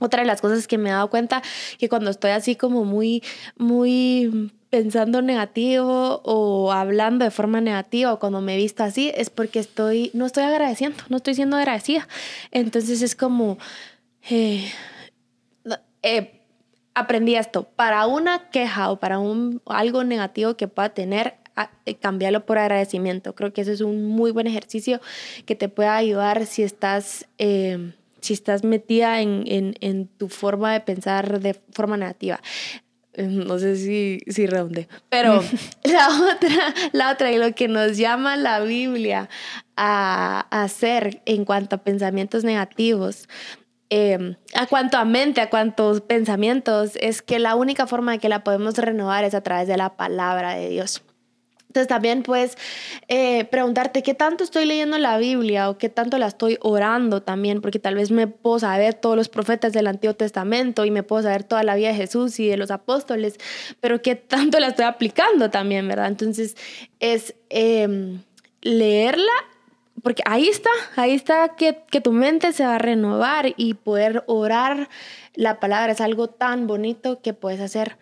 Otra 0.00 0.20
de 0.20 0.26
las 0.26 0.42
cosas 0.42 0.68
que 0.68 0.76
me 0.76 0.90
he 0.90 0.92
dado 0.92 1.08
cuenta 1.08 1.40
que 1.78 1.88
cuando 1.88 2.10
estoy 2.10 2.32
así 2.32 2.56
como 2.56 2.84
muy, 2.84 3.22
muy 3.56 4.52
pensando 4.72 5.20
negativo 5.20 6.22
o 6.24 6.72
hablando 6.72 7.26
de 7.26 7.30
forma 7.30 7.60
negativa 7.60 8.18
cuando 8.18 8.40
me 8.40 8.54
he 8.54 8.56
visto 8.56 8.82
así 8.82 9.12
es 9.14 9.28
porque 9.28 9.58
estoy, 9.58 10.10
no 10.14 10.24
estoy 10.24 10.44
agradeciendo, 10.44 10.96
no 11.10 11.18
estoy 11.18 11.34
siendo 11.34 11.58
agradecida. 11.58 12.08
Entonces 12.52 13.02
es 13.02 13.14
como, 13.14 13.58
eh, 14.30 14.72
eh, 16.00 16.40
aprendí 16.94 17.34
esto, 17.34 17.64
para 17.76 18.06
una 18.06 18.48
queja 18.48 18.90
o 18.90 18.98
para 18.98 19.18
un, 19.18 19.60
algo 19.66 20.04
negativo 20.04 20.56
que 20.56 20.68
pueda 20.68 20.88
tener, 20.88 21.34
eh, 21.84 21.96
cambiarlo 21.96 22.46
por 22.46 22.56
agradecimiento. 22.56 23.34
Creo 23.34 23.52
que 23.52 23.60
eso 23.60 23.72
es 23.72 23.82
un 23.82 24.06
muy 24.06 24.30
buen 24.30 24.46
ejercicio 24.46 25.02
que 25.44 25.54
te 25.54 25.68
puede 25.68 25.90
ayudar 25.90 26.46
si 26.46 26.62
estás 26.62 27.26
si 28.22 28.34
estás 28.34 28.62
metida 28.62 29.20
en, 29.20 29.44
en, 29.80 30.06
tu 30.06 30.28
forma 30.28 30.72
de 30.72 30.80
pensar 30.80 31.40
de 31.40 31.54
forma 31.72 31.96
negativa. 31.96 32.40
No 33.16 33.58
sé 33.58 33.76
si, 33.76 34.20
si 34.26 34.46
redonde, 34.46 34.88
pero 35.10 35.42
la 35.84 36.08
otra, 36.08 36.74
la 36.92 37.12
otra 37.12 37.30
y 37.30 37.38
lo 37.38 37.54
que 37.54 37.68
nos 37.68 37.98
llama 37.98 38.36
la 38.36 38.60
Biblia 38.60 39.28
a, 39.76 40.46
hacer 40.50 41.20
en 41.26 41.44
cuanto 41.44 41.76
a 41.76 41.78
pensamientos 41.84 42.42
negativos, 42.42 43.28
em, 43.90 44.36
a 44.54 44.66
cuanto 44.66 44.96
a 44.96 45.04
mente, 45.04 45.42
a 45.42 45.50
cuantos 45.50 46.00
pensamientos, 46.00 46.92
es 47.00 47.20
que 47.20 47.38
la 47.38 47.54
única 47.54 47.86
forma 47.86 48.12
de 48.12 48.18
que 48.18 48.30
la 48.30 48.44
podemos 48.44 48.78
renovar 48.78 49.24
es 49.24 49.34
a 49.34 49.42
través 49.42 49.68
de 49.68 49.76
la 49.76 49.94
palabra 49.96 50.54
de 50.54 50.70
Dios. 50.70 51.02
Entonces 51.72 51.88
también 51.88 52.22
puedes 52.22 52.58
eh, 53.08 53.46
preguntarte 53.46 54.02
qué 54.02 54.12
tanto 54.12 54.44
estoy 54.44 54.66
leyendo 54.66 54.98
la 54.98 55.16
Biblia 55.16 55.70
o 55.70 55.78
qué 55.78 55.88
tanto 55.88 56.18
la 56.18 56.26
estoy 56.26 56.58
orando 56.60 57.22
también, 57.22 57.62
porque 57.62 57.78
tal 57.78 57.94
vez 57.94 58.10
me 58.10 58.26
puedo 58.26 58.58
saber 58.58 58.92
todos 58.92 59.16
los 59.16 59.30
profetas 59.30 59.72
del 59.72 59.86
Antiguo 59.86 60.12
Testamento 60.14 60.84
y 60.84 60.90
me 60.90 61.02
puedo 61.02 61.22
saber 61.22 61.44
toda 61.44 61.62
la 61.62 61.74
vida 61.74 61.88
de 61.88 61.94
Jesús 61.94 62.38
y 62.40 62.46
de 62.46 62.58
los 62.58 62.70
apóstoles, 62.70 63.38
pero 63.80 64.02
qué 64.02 64.16
tanto 64.16 64.60
la 64.60 64.66
estoy 64.66 64.84
aplicando 64.84 65.48
también, 65.48 65.88
¿verdad? 65.88 66.08
Entonces 66.08 66.58
es 67.00 67.34
em, 67.48 68.20
leerla, 68.60 69.32
porque 70.02 70.22
ahí 70.26 70.48
está, 70.48 70.70
ahí 70.96 71.12
está 71.12 71.54
que, 71.56 71.78
que 71.90 72.00
tu 72.00 72.12
mente 72.12 72.52
se 72.52 72.64
va 72.64 72.76
a 72.76 72.78
renovar 72.78 73.54
y 73.56 73.74
poder 73.74 74.24
orar 74.26 74.88
la 75.34 75.60
palabra 75.60 75.92
es 75.92 76.00
algo 76.00 76.28
tan 76.28 76.66
bonito 76.66 77.20
que 77.22 77.32
puedes 77.32 77.60
hacer. 77.60 77.96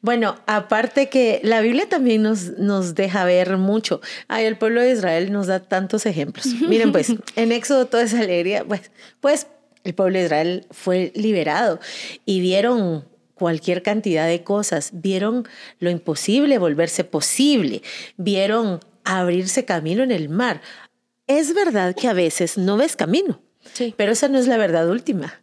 Bueno, 0.00 0.36
aparte 0.46 1.08
que 1.08 1.40
la 1.42 1.60
Biblia 1.60 1.88
también 1.88 2.22
nos, 2.22 2.58
nos 2.58 2.94
deja 2.94 3.24
ver 3.24 3.56
mucho. 3.56 4.00
Ay, 4.28 4.44
el 4.44 4.56
pueblo 4.56 4.80
de 4.80 4.92
Israel 4.92 5.32
nos 5.32 5.48
da 5.48 5.60
tantos 5.60 6.06
ejemplos. 6.06 6.46
Miren, 6.68 6.92
pues, 6.92 7.12
en 7.34 7.52
Éxodo 7.52 7.86
toda 7.86 8.04
esa 8.04 8.20
alegría, 8.20 8.64
pues, 8.64 8.90
pues 9.20 9.48
el 9.84 9.94
pueblo 9.94 10.18
de 10.18 10.24
Israel 10.24 10.66
fue 10.70 11.12
liberado 11.14 11.80
y 12.24 12.40
vieron 12.40 13.04
cualquier 13.34 13.82
cantidad 13.82 14.26
de 14.26 14.42
cosas, 14.42 14.90
vieron 14.94 15.46
lo 15.78 15.90
imposible 15.90 16.58
volverse 16.58 17.04
posible, 17.04 17.82
vieron 18.16 18.80
abrirse 19.04 19.64
camino 19.64 20.02
en 20.02 20.10
el 20.10 20.28
mar. 20.28 20.60
Es 21.26 21.54
verdad 21.54 21.94
que 21.94 22.08
a 22.08 22.12
veces 22.12 22.56
no 22.58 22.76
ves 22.76 22.96
camino, 22.96 23.40
sí. 23.72 23.94
pero 23.96 24.12
esa 24.12 24.28
no 24.28 24.38
es 24.38 24.46
la 24.46 24.56
verdad 24.56 24.88
última 24.88 25.40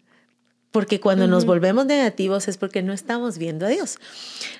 porque 0.73 0.99
cuando 0.99 1.27
nos 1.27 1.45
volvemos 1.45 1.85
negativos 1.85 2.47
es 2.47 2.57
porque 2.57 2.81
no 2.81 2.93
estamos 2.93 3.37
viendo 3.37 3.67
a 3.67 3.69
Dios. 3.69 3.99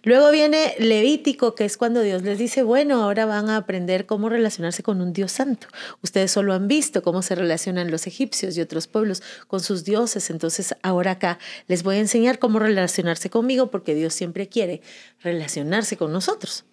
Luego 0.03 0.29
viene 0.29 0.75
Levítico, 0.77 1.55
que 1.55 1.65
es 1.65 1.75
cuando 1.75 2.01
Dios 2.01 2.21
les 2.21 2.37
dice, 2.37 2.61
bueno, 2.61 3.01
ahora 3.01 3.25
van 3.25 3.49
a 3.49 3.57
aprender 3.57 4.05
cómo 4.05 4.29
relacionarse 4.29 4.83
con 4.83 5.01
un 5.01 5.11
Dios 5.11 5.31
santo. 5.31 5.67
Ustedes 6.03 6.29
solo 6.31 6.53
han 6.53 6.67
visto 6.67 7.01
cómo 7.01 7.23
se 7.23 7.33
relacionan 7.33 7.89
los 7.89 8.05
egipcios 8.05 8.55
y 8.55 8.61
otros 8.61 8.85
pueblos 8.85 9.23
con 9.47 9.59
sus 9.59 9.85
dioses, 9.85 10.29
entonces 10.29 10.75
ahora 10.83 11.11
acá 11.11 11.39
les 11.67 11.81
voy 11.81 11.95
a 11.95 11.99
enseñar 11.99 12.37
cómo 12.37 12.59
relacionarse 12.59 13.31
conmigo 13.31 13.71
porque 13.71 13.95
Dios 13.95 14.13
siempre 14.13 14.47
quiere 14.47 14.83
relacionarse 15.23 15.97
con 15.97 16.13
nosotros 16.13 16.63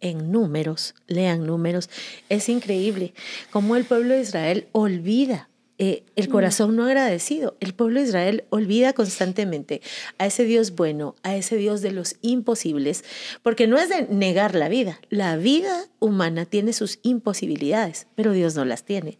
en 0.00 0.30
números, 0.32 0.94
lean 1.06 1.46
números, 1.46 1.90
es 2.28 2.48
increíble 2.48 3.14
cómo 3.50 3.76
el 3.76 3.84
pueblo 3.84 4.14
de 4.14 4.20
Israel 4.20 4.68
olvida 4.72 5.48
eh, 5.78 6.04
el 6.16 6.30
corazón 6.30 6.74
no 6.74 6.84
agradecido. 6.84 7.56
El 7.60 7.74
pueblo 7.74 8.00
de 8.00 8.06
Israel 8.06 8.44
olvida 8.48 8.94
constantemente 8.94 9.82
a 10.16 10.26
ese 10.26 10.44
Dios 10.44 10.74
bueno, 10.74 11.16
a 11.22 11.36
ese 11.36 11.56
Dios 11.56 11.82
de 11.82 11.92
los 11.92 12.16
imposibles, 12.22 13.04
porque 13.42 13.66
no 13.66 13.76
es 13.76 13.90
de 13.90 14.06
negar 14.08 14.54
la 14.54 14.70
vida. 14.70 14.98
La 15.10 15.36
vida 15.36 15.86
humana 15.98 16.46
tiene 16.46 16.72
sus 16.72 16.98
imposibilidades, 17.02 18.06
pero 18.14 18.32
Dios 18.32 18.54
no 18.54 18.64
las 18.64 18.84
tiene. 18.84 19.18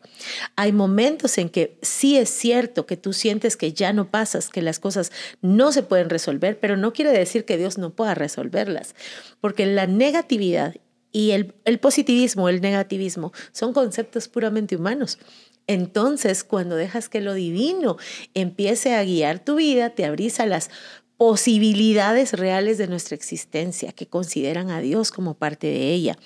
Hay 0.57 0.73
momentos 0.73 1.37
en 1.37 1.51
que 1.51 1.77
sí 1.83 2.17
es 2.17 2.31
cierto 2.31 2.87
que 2.87 2.97
tú 2.97 3.13
sientes 3.13 3.57
que 3.57 3.75
ya 3.75 3.93
no 3.93 4.11
pasas, 4.11 4.49
que 4.49 4.63
las 4.63 4.79
cosas 4.79 5.13
no 5.43 5.73
se 5.73 5.83
pueden 5.83 6.09
resolver, 6.09 6.59
pero 6.59 6.79
no 6.79 6.95
quiere 6.95 7.13
decir 7.13 7.45
que 7.45 7.59
Dios 7.59 7.77
no 7.77 7.91
pueda 7.91 8.15
resolverlas, 8.15 8.95
porque 9.43 9.67
la 9.67 9.87
negatividad 9.87 10.75
y 11.13 11.31
el, 11.31 11.55
el 11.65 11.79
positivismo, 11.79 12.49
el 12.49 12.61
negativismo, 12.61 13.33
son 13.53 13.73
conceptos 13.73 14.29
puramente 14.29 14.77
humanos. 14.77 15.19
Entonces, 15.67 16.45
cuando 16.45 16.77
dejas 16.77 17.09
que 17.09 17.21
lo 17.21 17.35
divino 17.35 17.97
empiece 18.35 18.95
a 18.95 19.05
guiar 19.05 19.39
tu 19.39 19.57
vida, 19.57 19.91
te 19.91 20.05
abrís 20.05 20.41
a 20.41 20.47
las 20.47 20.71
posibilidades 21.17 22.35
reales 22.35 22.79
de 22.79 22.89
nuestra 22.89 23.15
existencia, 23.15 23.93
que 23.93 24.07
consideran 24.07 24.71
a 24.71 24.81
Dios 24.81 25.11
como 25.11 25.35
parte 25.35 25.67
de 25.67 25.93
ella. 25.93 26.19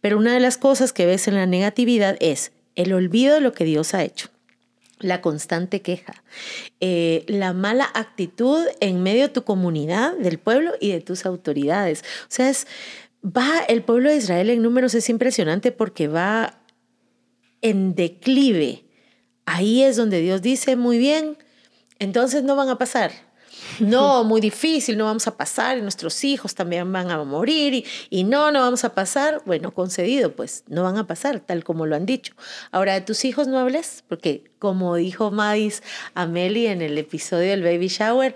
Pero 0.00 0.16
una 0.16 0.32
de 0.32 0.40
las 0.40 0.56
cosas 0.56 0.92
que 0.92 1.06
ves 1.06 1.28
en 1.28 1.34
la 1.34 1.46
negatividad 1.46 2.16
es 2.20 2.52
el 2.76 2.92
olvido 2.92 3.34
de 3.34 3.40
lo 3.40 3.52
que 3.52 3.64
Dios 3.64 3.94
ha 3.94 4.04
hecho 4.04 4.30
la 5.00 5.20
constante 5.20 5.80
queja, 5.80 6.22
eh, 6.80 7.24
la 7.28 7.52
mala 7.52 7.88
actitud 7.94 8.66
en 8.80 9.02
medio 9.02 9.22
de 9.22 9.28
tu 9.28 9.44
comunidad, 9.44 10.16
del 10.16 10.38
pueblo 10.38 10.72
y 10.80 10.90
de 10.90 11.00
tus 11.00 11.24
autoridades. 11.24 12.02
O 12.22 12.30
sea, 12.30 12.50
es, 12.50 12.66
va 13.24 13.60
el 13.68 13.82
pueblo 13.82 14.10
de 14.10 14.16
Israel 14.16 14.50
en 14.50 14.62
números, 14.62 14.94
es 14.94 15.08
impresionante 15.08 15.72
porque 15.72 16.08
va 16.08 16.60
en 17.62 17.94
declive, 17.94 18.84
ahí 19.46 19.82
es 19.82 19.96
donde 19.96 20.20
Dios 20.20 20.42
dice, 20.42 20.76
muy 20.76 20.98
bien, 20.98 21.38
entonces 21.98 22.42
no 22.42 22.56
van 22.56 22.68
a 22.68 22.78
pasar. 22.78 23.12
No, 23.80 24.24
muy 24.24 24.40
difícil, 24.40 24.96
no 24.96 25.04
vamos 25.04 25.26
a 25.26 25.36
pasar 25.36 25.78
y 25.78 25.82
nuestros 25.82 26.22
hijos 26.24 26.54
también 26.54 26.92
van 26.92 27.10
a 27.10 27.22
morir 27.24 27.74
y, 27.74 27.84
y, 28.10 28.24
no, 28.24 28.50
no 28.52 28.60
vamos 28.60 28.84
a 28.84 28.94
pasar. 28.94 29.42
Bueno, 29.46 29.72
concedido, 29.72 30.34
pues 30.34 30.64
no 30.68 30.82
van 30.82 30.96
a 30.96 31.06
pasar, 31.06 31.40
tal 31.40 31.64
como 31.64 31.86
lo 31.86 31.96
han 31.96 32.06
dicho. 32.06 32.34
Ahora, 32.70 32.94
de 32.94 33.00
tus 33.00 33.24
hijos 33.24 33.48
no 33.48 33.58
hables, 33.58 34.04
porque 34.08 34.44
como 34.58 34.96
dijo 34.96 35.30
Mais 35.30 35.82
Meli 36.28 36.66
en 36.66 36.82
el 36.82 36.96
episodio 36.98 37.50
del 37.50 37.62
Baby 37.62 37.88
Shower, 37.88 38.34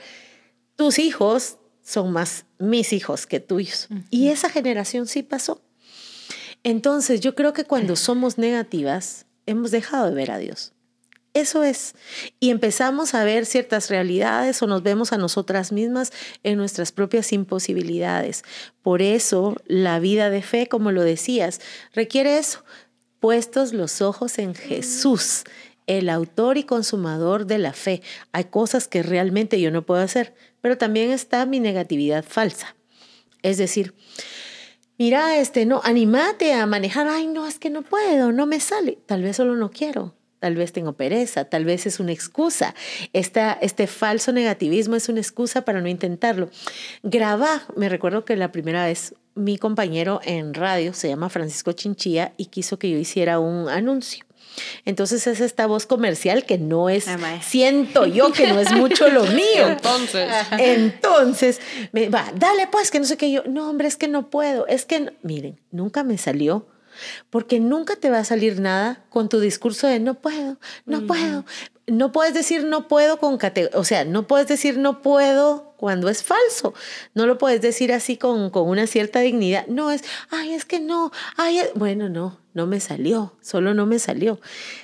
tus 0.76 0.98
hijos 0.98 1.58
son 1.82 2.12
más 2.12 2.46
mis 2.58 2.92
hijos 2.92 3.26
que 3.26 3.40
tuyos. 3.40 3.88
Y 4.10 4.28
esa 4.28 4.48
generación 4.48 5.06
sí 5.06 5.22
pasó. 5.22 5.60
Entonces, 6.64 7.21
yo 7.21 7.35
creo 7.35 7.52
que 7.52 7.64
cuando 7.64 7.97
somos 7.97 8.38
negativas, 8.38 9.26
hemos 9.47 9.71
dejado 9.71 10.07
de 10.07 10.14
ver 10.14 10.31
a 10.31 10.38
Dios. 10.38 10.73
Eso 11.35 11.64
es. 11.64 11.95
Y 12.40 12.50
empezamos 12.50 13.14
a 13.14 13.25
ver 13.25 13.47
ciertas 13.47 13.88
realidades 13.88 14.62
o 14.62 14.66
nos 14.66 14.83
vemos 14.83 15.12
a 15.12 15.19
nosotras 15.19 15.73
mismas 15.73 16.12
en 16.42 16.59
nuestras 16.59 16.92
propias 16.92 17.33
imposibilidades. 17.33 18.45
Por 18.83 19.00
eso 19.00 19.57
la 19.66 19.99
vida 19.99 20.28
de 20.28 20.42
fe, 20.42 20.66
como 20.69 20.92
lo 20.92 21.02
decías, 21.02 21.61
requiere 21.95 22.37
eso, 22.37 22.64
puestos 23.19 23.73
los 23.73 24.02
ojos 24.02 24.38
en 24.38 24.54
Jesús, 24.54 25.45
el 25.87 26.11
autor 26.11 26.59
y 26.59 26.64
consumador 26.64 27.47
de 27.47 27.59
la 27.59 27.73
fe. 27.73 28.02
Hay 28.33 28.45
cosas 28.45 28.87
que 28.87 29.02
realmente 29.02 29.59
yo 29.59 29.71
no 29.71 29.87
puedo 29.87 30.02
hacer, 30.02 30.35
pero 30.61 30.76
también 30.76 31.11
está 31.11 31.47
mi 31.47 31.61
negatividad 31.61 32.25
falsa. 32.28 32.76
Es 33.40 33.57
decir, 33.57 33.95
mira, 35.02 35.37
este, 35.37 35.66
no, 35.66 35.80
animate 35.82 36.54
a 36.54 36.64
manejar, 36.64 37.09
ay, 37.09 37.26
no, 37.26 37.49
es 37.49 37.59
que 37.59 37.71
no 37.71 37.82
puedo, 37.82 38.30
no 38.30 38.47
me 38.47 38.61
sale, 38.61 38.99
tal 39.04 39.21
vez 39.21 39.35
solo 39.35 39.56
no 39.56 39.68
quiero, 39.68 40.14
tal 40.38 40.54
vez 40.54 40.71
tengo 40.71 40.92
pereza, 40.92 41.44
tal 41.44 41.64
vez 41.64 41.87
es 41.87 41.99
una 41.99 42.12
excusa. 42.12 42.76
Esta, 43.12 43.52
este 43.54 43.88
falso 43.88 44.30
negativismo 44.30 44.94
es 44.94 45.09
una 45.09 45.18
excusa 45.18 45.64
para 45.64 45.80
no 45.80 45.88
intentarlo. 45.88 46.50
Graba, 47.02 47.62
me 47.75 47.88
recuerdo 47.88 48.25
que 48.25 48.37
la 48.37 48.52
primera 48.52 48.87
vez 48.87 49.16
mi 49.35 49.59
compañero 49.59 50.21
en 50.23 50.54
radio 50.54 50.94
se 50.94 51.09
llama 51.09 51.30
Francisco 51.30 51.73
Chinchilla 51.73 52.32
y 52.37 52.47
quiso 52.47 52.78
que 52.78 52.88
yo 52.88 52.97
hiciera 52.97 53.40
un 53.40 53.68
anuncio. 53.68 54.25
Entonces 54.85 55.26
es 55.26 55.40
esta 55.40 55.66
voz 55.66 55.87
comercial 55.87 56.44
que 56.44 56.59
no 56.59 56.88
es, 56.88 57.06
siento 57.42 58.06
yo 58.06 58.32
que 58.32 58.49
no 58.49 58.61
es 58.61 58.73
mucho 58.73 59.09
lo 59.09 59.25
mío. 59.26 59.68
Entonces. 59.68 60.28
Entonces, 60.59 61.61
me 61.92 62.09
va, 62.09 62.32
dale 62.37 62.66
pues, 62.66 62.90
que 62.90 62.99
no 62.99 63.04
sé 63.04 63.16
qué 63.16 63.30
yo, 63.30 63.42
no 63.44 63.68
hombre, 63.68 63.88
es 63.88 63.97
que 63.97 64.09
no 64.09 64.30
puedo, 64.30 64.66
es 64.66 64.85
que, 64.85 65.12
miren, 65.23 65.61
nunca 65.71 66.04
me 66.04 66.18
salió. 66.18 66.66
Porque 67.30 67.59
nunca 67.59 67.97
te 67.97 68.11
va 68.11 68.18
a 68.18 68.25
salir 68.25 68.61
nada 68.61 69.06
con 69.09 69.30
tu 69.30 69.40
discurso 69.40 69.87
de 69.87 69.99
no 69.99 70.21
puedo, 70.21 70.59
no 70.85 71.06
puedo. 71.06 71.47
No 71.87 72.12
puedes 72.12 72.35
decir 72.35 72.64
no 72.64 72.87
puedo 72.87 73.18
con 73.18 73.38
categoría, 73.38 73.78
o 73.78 73.85
sea, 73.85 74.04
no 74.04 74.26
puedes 74.26 74.47
decir 74.47 74.76
no 74.76 75.00
puedo 75.00 75.71
cuando 75.82 76.08
es 76.08 76.22
falso. 76.22 76.74
No 77.12 77.26
lo 77.26 77.38
puedes 77.38 77.60
decir 77.60 77.92
así 77.92 78.16
con, 78.16 78.50
con 78.50 78.68
una 78.68 78.86
cierta 78.86 79.18
dignidad. 79.18 79.66
No 79.66 79.90
es, 79.90 80.04
ay, 80.30 80.52
es 80.52 80.64
que 80.64 80.78
no, 80.78 81.10
ay, 81.36 81.58
bueno, 81.74 82.08
no, 82.08 82.38
no 82.54 82.68
me 82.68 82.78
salió, 82.78 83.34
solo 83.40 83.74
no 83.74 83.84
me 83.84 83.98
salió. 83.98 84.38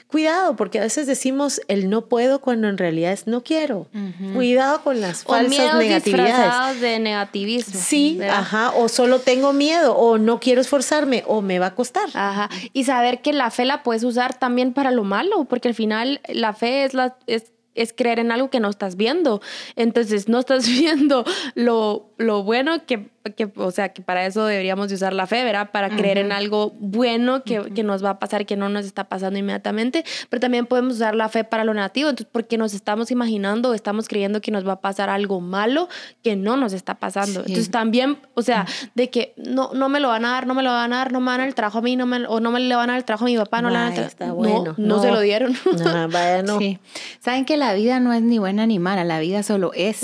Cuidado, 0.09 0.57
porque 0.57 0.81
a 0.81 0.83
veces 0.83 1.07
decimos 1.07 1.61
el 1.69 1.89
no 1.89 2.07
puedo 2.07 2.41
cuando 2.41 2.67
en 2.67 2.79
realidad 2.79 3.13
es 3.13 3.29
no 3.29 3.45
quiero. 3.45 3.87
Cuidado 4.35 4.83
con 4.83 5.01
las 5.01 5.23
falsas 5.23 5.77
o 5.77 5.79
negatividades. 5.79 6.81
de 6.81 6.99
negativismo. 6.99 7.79
Sí, 7.81 8.19
ajá, 8.29 8.73
o 8.73 8.89
solo 8.89 9.21
tengo 9.21 9.53
miedo, 9.53 9.95
o 9.95 10.19
no 10.19 10.41
quiero 10.41 10.61
esforzarme, 10.61 11.23
o 11.29 11.43
me 11.43 11.61
va 11.61 11.67
a 11.67 11.75
costar. 11.77 12.09
Ajá, 12.15 12.51
y 12.73 12.83
saber 12.83 13.23
que 13.23 13.33
la 13.33 13.53
fe 13.53 13.65
la 13.65 13.85
puedes 13.85 14.03
usar 14.03 14.37
también 14.37 14.73
para 14.73 14.91
lo 14.91 15.05
malo, 15.05 15.45
porque 15.45 15.69
al 15.69 15.75
final 15.75 16.21
la 16.27 16.55
fe 16.55 16.83
es 16.83 16.93
la... 16.93 17.17
Es 17.29 17.53
es 17.79 17.93
creer 17.93 18.19
en 18.19 18.33
algo 18.33 18.51
que 18.51 18.61
no 18.61 18.69
estás 18.69 18.97
viendo. 18.97 19.41
Entonces, 19.77 20.29
no 20.29 20.39
estás 20.39 20.69
viendo 20.69 21.25
lo, 21.55 22.11
lo 22.19 22.43
bueno 22.43 22.85
que, 22.87 23.11
que, 23.37 23.51
o 23.57 23.71
sea, 23.71 23.91
que 23.91 24.03
para 24.03 24.25
eso 24.27 24.47
deberíamos 24.47 24.89
de 24.89 24.95
usar 24.95 25.13
la 25.13 25.27
fe, 25.27 25.45
¿verdad? 25.45 25.71
Para 25.71 25.91
creer 25.91 26.19
en 26.19 26.33
algo 26.33 26.73
bueno 26.79 27.43
que, 27.43 27.73
que, 27.75 27.83
nos 27.83 28.05
va 28.05 28.11
a 28.11 28.19
pasar, 28.19 28.47
que 28.47 28.57
no 28.57 28.69
nos 28.69 28.87
está 28.87 29.05
pasando 29.05 29.39
inmediatamente, 29.39 30.05
pero 30.29 30.41
también 30.41 30.67
podemos 30.67 30.95
usar 30.95 31.15
la 31.15 31.29
fe 31.29 31.45
para 31.45 31.65
lo 31.65 31.75
negativo, 31.75 32.09
entonces, 32.11 32.31
porque 32.31 32.59
nos 32.59 32.75
estamos 32.75 33.11
imaginando, 33.11 33.75
estamos 33.75 34.09
creyendo 34.09 34.41
que 34.41 34.51
nos 34.51 34.67
va 34.67 34.73
a 34.73 34.81
pasar 34.81 35.11
algo 35.11 35.41
malo 35.41 35.89
que 36.23 36.37
no 36.37 36.57
nos 36.57 36.73
está 36.73 36.95
pasando. 36.95 37.41
Entonces, 37.41 37.71
también, 37.71 38.19
o 38.35 38.43
sea, 38.43 38.67
de 38.95 39.11
que 39.11 39.35
no, 39.37 39.71
no 39.75 39.89
me 39.89 40.01
lo 40.01 40.09
van 40.09 40.25
a 40.25 40.33
dar, 40.33 40.47
no 40.47 40.55
me 40.55 40.63
lo 40.63 40.71
van 40.71 40.93
a 40.93 40.99
dar, 40.99 41.13
no 41.13 41.21
me 41.21 41.27
van 41.27 41.37
a 41.37 41.39
dar 41.39 41.49
el 41.49 41.55
trabajo 41.55 41.79
a 41.79 41.83
mí, 41.83 41.97
no 41.97 42.07
me, 42.07 42.27
o 42.27 42.41
no 42.41 42.51
me 42.51 42.61
le 42.61 42.75
van 42.75 42.91
a 42.91 42.93
dar 42.95 42.99
el 42.99 43.05
trabajo 43.05 43.25
a 43.25 43.29
mi 43.29 43.37
papá, 43.37 43.63
no 43.63 43.71
le 43.71 43.77
van 43.77 43.93
a 43.93 43.95
dar 43.95 44.13
el 44.21 44.33
Bueno, 44.33 44.75
no, 44.77 44.97
no, 44.97 45.03
se 45.03 45.11
lo 45.11 45.21
dieron. 45.21 45.57
No, 45.79 46.09
vaya, 46.09 46.43
no. 46.43 46.59
Sí. 46.59 46.79
Saben 47.21 47.45
que 47.45 47.57
la 47.57 47.75
vida 47.75 48.01
no 48.01 48.13
es 48.13 48.23
ni 48.23 48.39
buena 48.39 48.67
ni 48.67 48.79
mala, 48.79 49.05
la 49.05 49.21
vida 49.21 49.43
solo 49.43 49.73
es. 49.75 50.03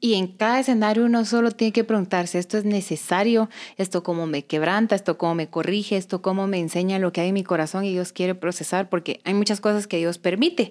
Y 0.00 0.14
en 0.14 0.28
cada 0.28 0.60
escenario 0.60 1.04
uno 1.04 1.24
solo 1.24 1.50
tiene 1.50 1.72
que 1.72 1.84
preguntarse, 1.84 2.38
¿esto 2.38 2.58
es 2.58 2.64
necesario? 2.64 3.48
¿Esto 3.78 4.02
cómo 4.02 4.26
me 4.26 4.44
quebranta? 4.44 4.94
¿Esto 4.94 5.16
cómo 5.16 5.34
me 5.34 5.48
corrige? 5.48 5.96
¿Esto 5.96 6.20
cómo 6.20 6.46
me 6.46 6.58
enseña 6.58 6.98
lo 6.98 7.12
que 7.12 7.22
hay 7.22 7.28
en 7.28 7.34
mi 7.34 7.44
corazón 7.44 7.84
y 7.84 7.92
Dios 7.92 8.12
quiere 8.12 8.34
procesar? 8.34 8.88
Porque 8.88 9.20
hay 9.24 9.34
muchas 9.34 9.60
cosas 9.60 9.86
que 9.86 9.96
Dios 9.96 10.18
permite, 10.18 10.70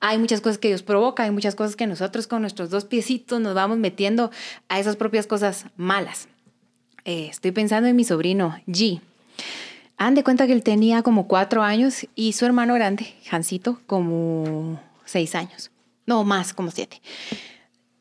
hay 0.00 0.18
muchas 0.18 0.40
cosas 0.40 0.58
que 0.58 0.68
Dios 0.68 0.82
provoca, 0.82 1.22
hay 1.22 1.30
muchas 1.30 1.54
cosas 1.54 1.76
que 1.76 1.86
nosotros 1.86 2.26
con 2.26 2.42
nuestros 2.42 2.68
dos 2.68 2.84
piecitos 2.84 3.40
nos 3.40 3.54
vamos 3.54 3.78
metiendo 3.78 4.30
a 4.68 4.80
esas 4.80 4.96
propias 4.96 5.26
cosas 5.26 5.66
malas. 5.76 6.28
Eh, 7.04 7.28
estoy 7.30 7.52
pensando 7.52 7.88
en 7.88 7.96
mi 7.96 8.04
sobrino 8.04 8.56
G. 8.66 9.00
Han 9.96 10.14
de 10.14 10.24
cuenta 10.24 10.46
que 10.46 10.52
él 10.52 10.62
tenía 10.62 11.02
como 11.02 11.28
cuatro 11.28 11.62
años 11.62 12.06
y 12.14 12.32
su 12.32 12.44
hermano 12.44 12.74
grande, 12.74 13.14
Hansito, 13.30 13.80
como 13.86 14.80
seis 15.04 15.34
años. 15.34 15.70
No, 16.06 16.24
más, 16.24 16.52
como 16.52 16.70
siete. 16.70 17.00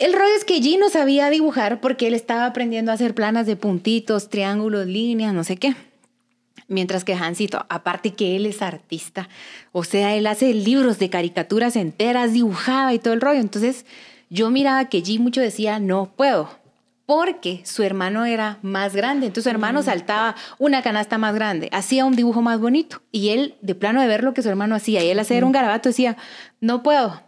El 0.04 0.12
rollo 0.12 0.36
es 0.36 0.44
que 0.44 0.60
G 0.60 0.78
no 0.78 0.90
sabía 0.90 1.30
dibujar 1.30 1.80
porque 1.80 2.08
él 2.08 2.14
estaba 2.14 2.46
aprendiendo 2.46 2.92
a 2.92 2.96
hacer 2.96 3.16
planas 3.16 3.48
de 3.48 3.56
puntitos, 3.56 4.28
triángulos, 4.28 4.86
líneas, 4.86 5.34
no 5.34 5.46
sé 5.46 5.56
qué. 5.56 5.78
Mientras 6.68 7.06
que 7.06 7.14
Hansito, 7.14 7.66
aparte 7.70 8.14
que 8.14 8.36
él 8.36 8.46
es 8.46 8.62
artista, 8.62 9.30
o 9.72 9.86
sea, 9.86 10.14
él 10.14 10.28
hace 10.28 10.54
libros 10.54 11.00
de 11.00 11.10
caricaturas 11.10 11.78
enteras, 11.78 12.34
dibujaba 12.34 12.94
y 12.94 13.00
todo 13.00 13.14
el 13.14 13.22
rollo. 13.22 13.40
Entonces 13.40 13.86
yo 14.30 14.52
miraba 14.52 14.90
que 14.90 15.02
G 15.02 15.20
mucho 15.20 15.40
decía, 15.40 15.80
no 15.80 16.12
puedo, 16.18 16.50
porque 17.06 17.62
su 17.64 17.82
hermano 17.82 18.26
era 18.26 18.60
más 18.62 18.98
grande. 18.98 19.28
Entonces 19.28 19.46
su 19.46 19.52
hermano 19.52 19.80
mm. 19.80 19.84
saltaba 19.86 20.36
una 20.60 20.82
canasta 20.82 21.18
más 21.18 21.34
grande, 21.34 21.70
hacía 21.72 22.04
un 22.04 22.18
dibujo 22.18 22.42
más 22.42 22.60
bonito. 22.60 23.02
Y 23.14 23.30
él, 23.30 23.56
de 23.62 23.74
plano 23.74 24.02
de 24.02 24.08
ver 24.08 24.26
lo 24.26 24.34
que 24.34 24.44
su 24.44 24.50
hermano 24.50 24.76
hacía, 24.76 25.02
y 25.02 25.10
él 25.10 25.20
hacer 25.20 25.46
un 25.46 25.54
garabato, 25.54 25.88
decía, 25.88 26.18
no 26.60 26.84
puedo, 26.84 27.22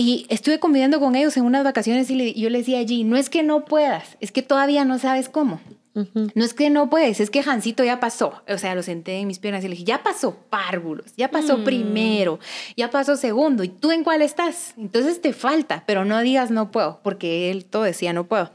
y 0.00 0.24
estuve 0.30 0.58
conviviendo 0.58 0.98
con 0.98 1.14
ellos 1.14 1.36
en 1.36 1.44
unas 1.44 1.62
vacaciones 1.62 2.10
y, 2.10 2.32
yo 2.32 2.48
les 2.48 2.62
decía 2.62 2.78
allí, 2.78 3.04
no 3.04 3.18
es 3.18 3.28
que 3.28 3.42
no 3.42 3.66
puedas, 3.66 4.16
es 4.20 4.32
que 4.32 4.40
todavía 4.40 4.86
no 4.86 4.98
sabes 4.98 5.28
cómo. 5.28 5.60
No 5.92 6.44
es 6.44 6.54
que 6.54 6.70
no 6.70 6.88
puedes, 6.88 7.20
es 7.20 7.28
que 7.28 7.42
Jancito 7.42 7.84
ya 7.84 8.00
pasó. 8.00 8.42
O 8.48 8.56
sea, 8.56 8.74
lo 8.74 8.82
senté 8.82 9.18
en 9.18 9.26
mis 9.26 9.40
piernas 9.40 9.62
y 9.62 9.68
le 9.68 9.72
dije, 9.72 9.84
ya 9.84 10.02
pasó 10.02 10.36
párvulos, 10.48 11.12
ya 11.18 11.30
pasó 11.30 11.58
mm. 11.58 11.64
primero, 11.64 12.38
ya 12.78 12.90
pasó 12.90 13.16
segundo. 13.16 13.62
¿Y 13.62 13.68
tú 13.68 13.90
en 13.90 14.02
cuál 14.02 14.22
estás? 14.22 14.72
Entonces 14.78 15.20
te 15.20 15.34
falta, 15.34 15.84
pero 15.86 16.06
no 16.06 16.18
digas 16.20 16.50
no 16.50 16.70
puedo, 16.70 17.00
porque 17.02 17.50
él 17.50 17.66
todo 17.66 17.82
decía 17.82 18.14
no 18.14 18.24
puedo. 18.24 18.50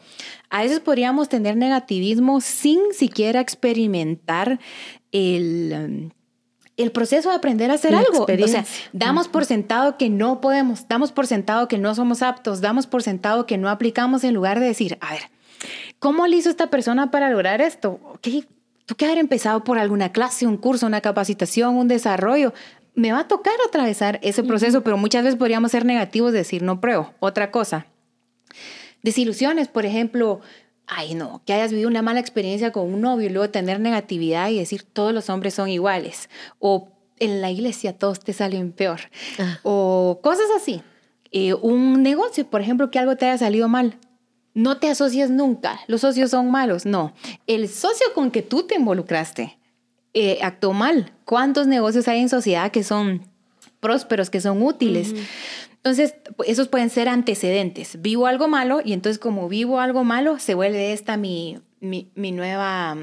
A 0.49 0.63
veces 0.63 0.79
podríamos 0.79 1.29
tener 1.29 1.57
negativismo 1.57 2.41
sin 2.41 2.79
siquiera 2.91 3.39
experimentar 3.39 4.59
el 5.11 6.11
el 6.77 6.91
proceso 6.91 7.29
de 7.29 7.35
aprender 7.35 7.71
a 7.71 7.75
hacer 7.75 7.95
algo. 7.95 8.25
O 8.25 8.47
sea, 8.47 8.65
damos 8.91 9.27
por 9.27 9.45
sentado 9.45 9.97
que 9.97 10.09
no 10.09 10.41
podemos, 10.41 10.87
damos 10.87 11.11
por 11.11 11.27
sentado 11.27 11.67
que 11.67 11.77
no 11.77 11.95
somos 11.95 12.21
aptos, 12.21 12.61
damos 12.61 12.87
por 12.87 13.03
sentado 13.03 13.45
que 13.45 13.57
no 13.57 13.69
aplicamos 13.69 14.23
en 14.23 14.33
lugar 14.33 14.59
de 14.59 14.67
decir, 14.67 14.97
a 15.01 15.11
ver, 15.11 15.23
¿cómo 15.99 16.27
le 16.27 16.37
hizo 16.37 16.49
esta 16.49 16.69
persona 16.69 17.11
para 17.11 17.29
lograr 17.29 17.61
esto? 17.61 17.99
¿Qué, 18.21 18.45
tú 18.85 18.95
que 18.95 19.05
haber 19.05 19.17
empezado 19.17 19.63
por 19.63 19.77
alguna 19.77 20.11
clase, 20.11 20.47
un 20.47 20.57
curso, 20.57 20.85
una 20.85 21.01
capacitación, 21.01 21.75
un 21.75 21.87
desarrollo. 21.87 22.53
Me 22.93 23.11
va 23.11 23.21
a 23.21 23.27
tocar 23.27 23.55
atravesar 23.67 24.19
ese 24.21 24.43
proceso, 24.43 24.83
pero 24.83 24.97
muchas 24.97 25.23
veces 25.23 25.37
podríamos 25.37 25.71
ser 25.71 25.85
negativos, 25.85 26.31
decir 26.31 26.61
no 26.61 26.79
pruebo. 26.79 27.13
Otra 27.19 27.51
cosa, 27.51 27.87
desilusiones, 29.03 29.67
por 29.67 29.85
ejemplo, 29.85 30.39
ay 30.87 31.15
no, 31.15 31.41
que 31.45 31.53
hayas 31.53 31.71
vivido 31.71 31.89
una 31.89 32.01
mala 32.01 32.19
experiencia 32.19 32.71
con 32.71 32.93
un 32.93 33.01
novio 33.01 33.27
y 33.27 33.31
luego 33.31 33.49
tener 33.49 33.79
negatividad 33.79 34.49
y 34.49 34.59
decir 34.59 34.83
todos 34.83 35.13
los 35.13 35.29
hombres 35.29 35.53
son 35.53 35.69
iguales 35.69 36.29
o 36.59 36.89
en 37.19 37.41
la 37.41 37.49
iglesia 37.51 37.97
todos 37.97 38.19
te 38.19 38.33
salen 38.33 38.71
peor 38.71 39.01
ah. 39.39 39.59
o 39.63 40.19
cosas 40.21 40.47
así. 40.55 40.81
Eh, 41.31 41.53
un 41.53 42.01
negocio, 42.01 42.49
por 42.49 42.61
ejemplo, 42.61 42.91
que 42.91 42.99
algo 42.99 43.15
te 43.15 43.25
haya 43.25 43.37
salido 43.37 43.67
mal. 43.67 43.97
No 44.53 44.77
te 44.77 44.89
asocias 44.89 45.29
nunca, 45.29 45.81
los 45.87 46.01
socios 46.01 46.31
son 46.31 46.49
malos, 46.49 46.85
no. 46.85 47.13
El 47.45 47.67
socio 47.67 48.07
con 48.13 48.31
que 48.31 48.41
tú 48.41 48.63
te 48.63 48.75
involucraste 48.75 49.57
eh, 50.13 50.39
actuó 50.41 50.71
mal. 50.71 51.11
¿Cuántos 51.25 51.67
negocios 51.67 52.07
hay 52.07 52.21
en 52.21 52.29
sociedad 52.29 52.71
que 52.71 52.83
son 52.83 53.27
prósperos, 53.81 54.29
que 54.29 54.39
son 54.39 54.61
útiles? 54.61 55.13
Entonces, 55.85 56.15
esos 56.47 56.67
pueden 56.67 56.89
ser 56.89 57.07
antecedentes. 57.07 58.01
Vivo 58.01 58.25
algo 58.25 58.47
malo 58.47 58.81
y 58.83 58.91
entonces 58.91 59.19
como 59.19 59.47
vivo 59.47 59.79
algo 59.79 60.03
malo, 60.03 60.39
se 60.39 60.55
vuelve 60.55 60.93
esta 60.93 61.15
mi, 61.15 61.59
mi, 61.79 62.31
nueva, 62.31 62.97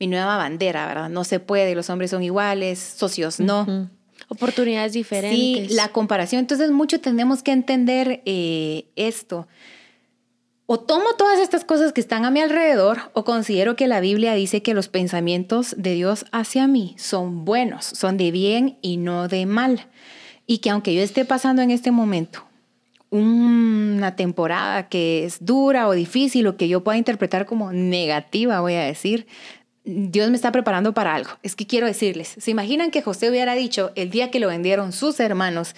mi 0.00 0.06
nueva 0.08 0.36
bandera, 0.36 0.88
¿verdad? 0.88 1.08
No 1.08 1.22
se 1.22 1.38
puede, 1.38 1.76
los 1.76 1.88
hombres 1.88 2.10
son 2.10 2.24
iguales, 2.24 2.80
socios 2.80 3.38
no. 3.38 3.88
Oportunidades 4.26 4.92
diferentes. 4.92 5.68
Sí, 5.68 5.74
la 5.76 5.90
comparación. 5.90 6.40
Entonces, 6.40 6.72
mucho 6.72 7.00
tenemos 7.00 7.44
que 7.44 7.52
entender 7.52 8.22
eh, 8.26 8.86
esto. 8.96 9.46
O 10.66 10.80
tomo 10.80 11.14
todas 11.16 11.38
estas 11.38 11.64
cosas 11.64 11.92
que 11.92 12.00
están 12.00 12.24
a 12.24 12.32
mi 12.32 12.40
alrededor 12.40 13.12
o 13.12 13.24
considero 13.24 13.76
que 13.76 13.86
la 13.86 14.00
Biblia 14.00 14.34
dice 14.34 14.62
que 14.62 14.74
los 14.74 14.88
pensamientos 14.88 15.76
de 15.78 15.94
Dios 15.94 16.26
hacia 16.32 16.66
mí 16.66 16.96
son 16.98 17.44
buenos, 17.44 17.84
son 17.84 18.16
de 18.16 18.32
bien 18.32 18.78
y 18.82 18.96
no 18.96 19.28
de 19.28 19.46
mal 19.46 19.86
y 20.46 20.58
que 20.58 20.70
aunque 20.70 20.94
yo 20.94 21.02
esté 21.02 21.24
pasando 21.24 21.62
en 21.62 21.70
este 21.70 21.90
momento 21.90 22.44
una 23.10 24.16
temporada 24.16 24.88
que 24.88 25.24
es 25.24 25.44
dura 25.44 25.88
o 25.88 25.92
difícil 25.92 26.46
o 26.46 26.56
que 26.56 26.68
yo 26.68 26.82
pueda 26.82 26.98
interpretar 26.98 27.46
como 27.46 27.72
negativa, 27.72 28.60
voy 28.60 28.74
a 28.74 28.82
decir, 28.82 29.26
Dios 29.84 30.28
me 30.30 30.36
está 30.36 30.50
preparando 30.50 30.92
para 30.92 31.14
algo. 31.14 31.30
Es 31.42 31.54
que 31.54 31.66
quiero 31.66 31.86
decirles, 31.86 32.34
¿se 32.38 32.50
imaginan 32.50 32.90
que 32.90 33.02
José 33.02 33.30
hubiera 33.30 33.54
dicho 33.54 33.92
el 33.94 34.10
día 34.10 34.30
que 34.30 34.40
lo 34.40 34.48
vendieron 34.48 34.92
sus 34.92 35.20
hermanos, 35.20 35.74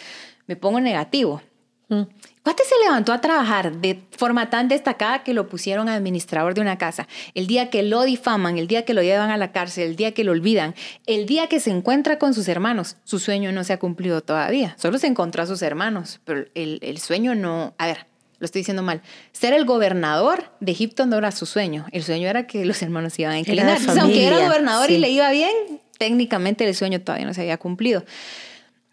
me 0.46 0.56
pongo 0.56 0.80
negativo? 0.80 1.42
Mm. 1.88 2.02
Cuate 2.48 2.62
se 2.64 2.82
levantó 2.82 3.12
a 3.12 3.20
trabajar 3.20 3.76
de 3.76 4.00
forma 4.10 4.48
tan 4.48 4.68
destacada 4.68 5.22
que 5.22 5.34
lo 5.34 5.50
pusieron 5.50 5.90
administrador 5.90 6.54
de 6.54 6.62
una 6.62 6.78
casa. 6.78 7.06
El 7.34 7.46
día 7.46 7.68
que 7.68 7.82
lo 7.82 8.04
difaman, 8.04 8.56
el 8.56 8.68
día 8.68 8.86
que 8.86 8.94
lo 8.94 9.02
llevan 9.02 9.28
a 9.28 9.36
la 9.36 9.52
cárcel, 9.52 9.90
el 9.90 9.96
día 9.96 10.14
que 10.14 10.24
lo 10.24 10.32
olvidan, 10.32 10.74
el 11.04 11.26
día 11.26 11.48
que 11.48 11.60
se 11.60 11.68
encuentra 11.68 12.18
con 12.18 12.32
sus 12.32 12.48
hermanos, 12.48 12.96
su 13.04 13.18
sueño 13.18 13.52
no 13.52 13.64
se 13.64 13.74
ha 13.74 13.78
cumplido 13.78 14.22
todavía. 14.22 14.74
Solo 14.78 14.96
se 14.96 15.08
encontró 15.08 15.42
a 15.42 15.46
sus 15.46 15.60
hermanos, 15.60 16.20
pero 16.24 16.46
el, 16.54 16.98
sueño 17.00 17.34
no... 17.34 17.74
A 17.76 17.86
ver, 17.86 18.06
lo 18.38 18.46
estoy 18.46 18.60
diciendo 18.60 18.82
mal. 18.82 19.02
Ser 19.32 19.52
el 19.52 19.66
gobernador 19.66 20.50
de 20.60 20.72
Egipto 20.72 21.04
no 21.04 21.18
era 21.18 21.32
su 21.32 21.44
sueño. 21.44 21.84
El 21.92 22.02
sueño 22.02 22.28
era 22.28 22.46
que 22.46 22.64
los 22.64 22.80
hermanos 22.80 23.12
se 23.12 23.20
iban 23.20 23.34
a 23.34 23.38
inclinar. 23.40 23.78
aunque 24.00 24.26
era 24.26 24.46
gobernador 24.46 24.90
y 24.90 24.96
le 24.96 25.10
iba 25.10 25.30
bien, 25.32 25.52
técnicamente 25.98 26.66
el 26.66 26.74
sueño 26.74 26.98
todavía 27.02 27.26
no 27.26 27.34
se 27.34 27.42
había 27.42 27.58
cumplido. 27.58 28.06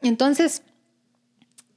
Entonces, 0.01 0.61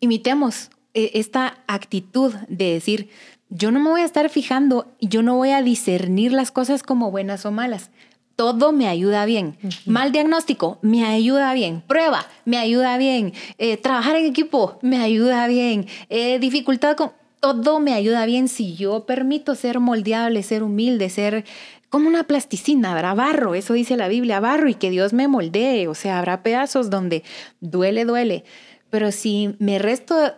imitemos 0.01 0.71
esta 0.95 1.59
actitud 1.67 2.35
de 2.49 2.73
decir, 2.73 3.11
yo 3.51 3.71
no 3.71 3.81
me 3.81 3.91
voy 3.91 4.01
a 4.03 4.05
estar 4.05 4.29
fijando, 4.29 4.87
yo 5.01 5.23
no 5.23 5.37
voy 5.37 5.51
a 5.51 5.63
discernir 5.63 6.33
las 6.33 6.51
cosas 6.51 6.83
como 6.83 7.11
buenas 7.11 7.47
o 7.47 7.51
malas. 7.51 7.91
Todo 8.37 8.73
me 8.73 8.87
ayuda 8.87 9.25
bien. 9.25 9.57
Mal 9.85 10.13
diagnóstico, 10.13 10.79
me 10.83 11.05
ayuda 11.05 11.53
bien. 11.55 11.83
Prueba, 11.87 12.27
me 12.45 12.59
ayuda 12.59 12.97
bien. 12.97 13.33
Eh, 13.59 13.77
trabajar 13.77 14.17
en 14.17 14.27
equipo, 14.27 14.79
me 14.83 14.99
ayuda 14.99 15.47
bien. 15.47 15.87
Eh, 16.09 16.39
dificultad 16.39 16.97
con... 16.97 17.13
Todo 17.41 17.79
me 17.79 17.95
ayuda 17.95 18.27
bien 18.27 18.49
si 18.49 18.75
yo 18.75 19.07
permito 19.07 19.55
ser 19.55 19.79
moldeable, 19.79 20.43
ser 20.43 20.65
humilde, 20.65 21.09
ser 21.09 21.45
como 21.89 22.09
una 22.09 22.25
plasticina, 22.25 22.93
habrá 22.93 23.15
barro, 23.15 23.55
eso 23.55 23.75
dice 23.75 23.97
la 23.97 24.09
Biblia, 24.09 24.41
barro 24.41 24.69
y 24.69 24.75
que 24.75 24.91
Dios 24.91 25.13
me 25.13 25.29
moldee, 25.29 25.87
o 25.87 25.95
sea, 25.95 26.19
habrá 26.19 26.43
pedazos 26.43 26.91
donde 26.91 27.23
duele, 27.61 28.05
duele, 28.05 28.45
pero 28.91 29.13
si 29.13 29.55
me 29.61 29.79
resto 29.79 30.35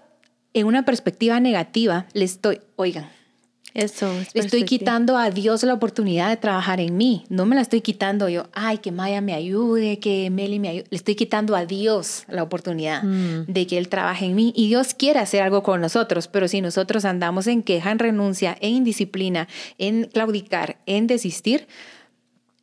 en 0.55 0.67
una 0.67 0.85
perspectiva 0.85 1.41
negativa, 1.41 2.07
le 2.13 2.25
estoy, 2.25 2.61
oigan, 2.77 3.09
eso. 3.75 4.13
estoy 4.35 4.65
quitando 4.65 5.17
a 5.17 5.31
Dios 5.31 5.63
la 5.63 5.75
oportunidad 5.75 6.29
de 6.29 6.37
trabajar 6.37 6.81
en 6.81 6.97
mí. 6.97 7.25
No 7.29 7.47
me 7.47 7.55
la 7.55 7.63
estoy 7.63 7.81
quitando 7.81 8.29
yo, 8.29 8.49
ay, 8.53 8.79
que 8.79 8.91
Maya 8.91 9.21
me 9.21 9.33
ayude, 9.33 9.99
que 10.01 10.29
Meli 10.31 10.59
me 10.59 10.69
ayude. 10.69 10.87
Le 10.91 10.97
estoy 10.97 11.15
quitando 11.15 11.55
a 11.55 11.67
Dios 11.67 12.25
la 12.29 12.43
oportunidad 12.43 13.03
mm. 13.05 13.45
de 13.47 13.67
que 13.67 13.79
Él 13.79 13.89
trabaje 13.89 14.27
en 14.27 14.35
mí. 14.35 14.53
Y 14.57 14.69
Dios 14.69 14.95
quiere 14.95 15.21
hacer 15.21 15.43
algo 15.43 15.63
con 15.63 15.81
nosotros, 15.81 16.27
pero 16.27 16.49
si 16.49 16.61
nosotros 16.61 17.05
andamos 17.05 17.47
en 17.47 17.63
queja, 17.63 17.93
en 17.93 18.01
renuncia, 18.01 18.57
en 18.61 18.75
indisciplina, 18.75 19.47
en 19.79 20.05
claudicar, 20.07 20.79
en 20.87 21.07
desistir, 21.07 21.69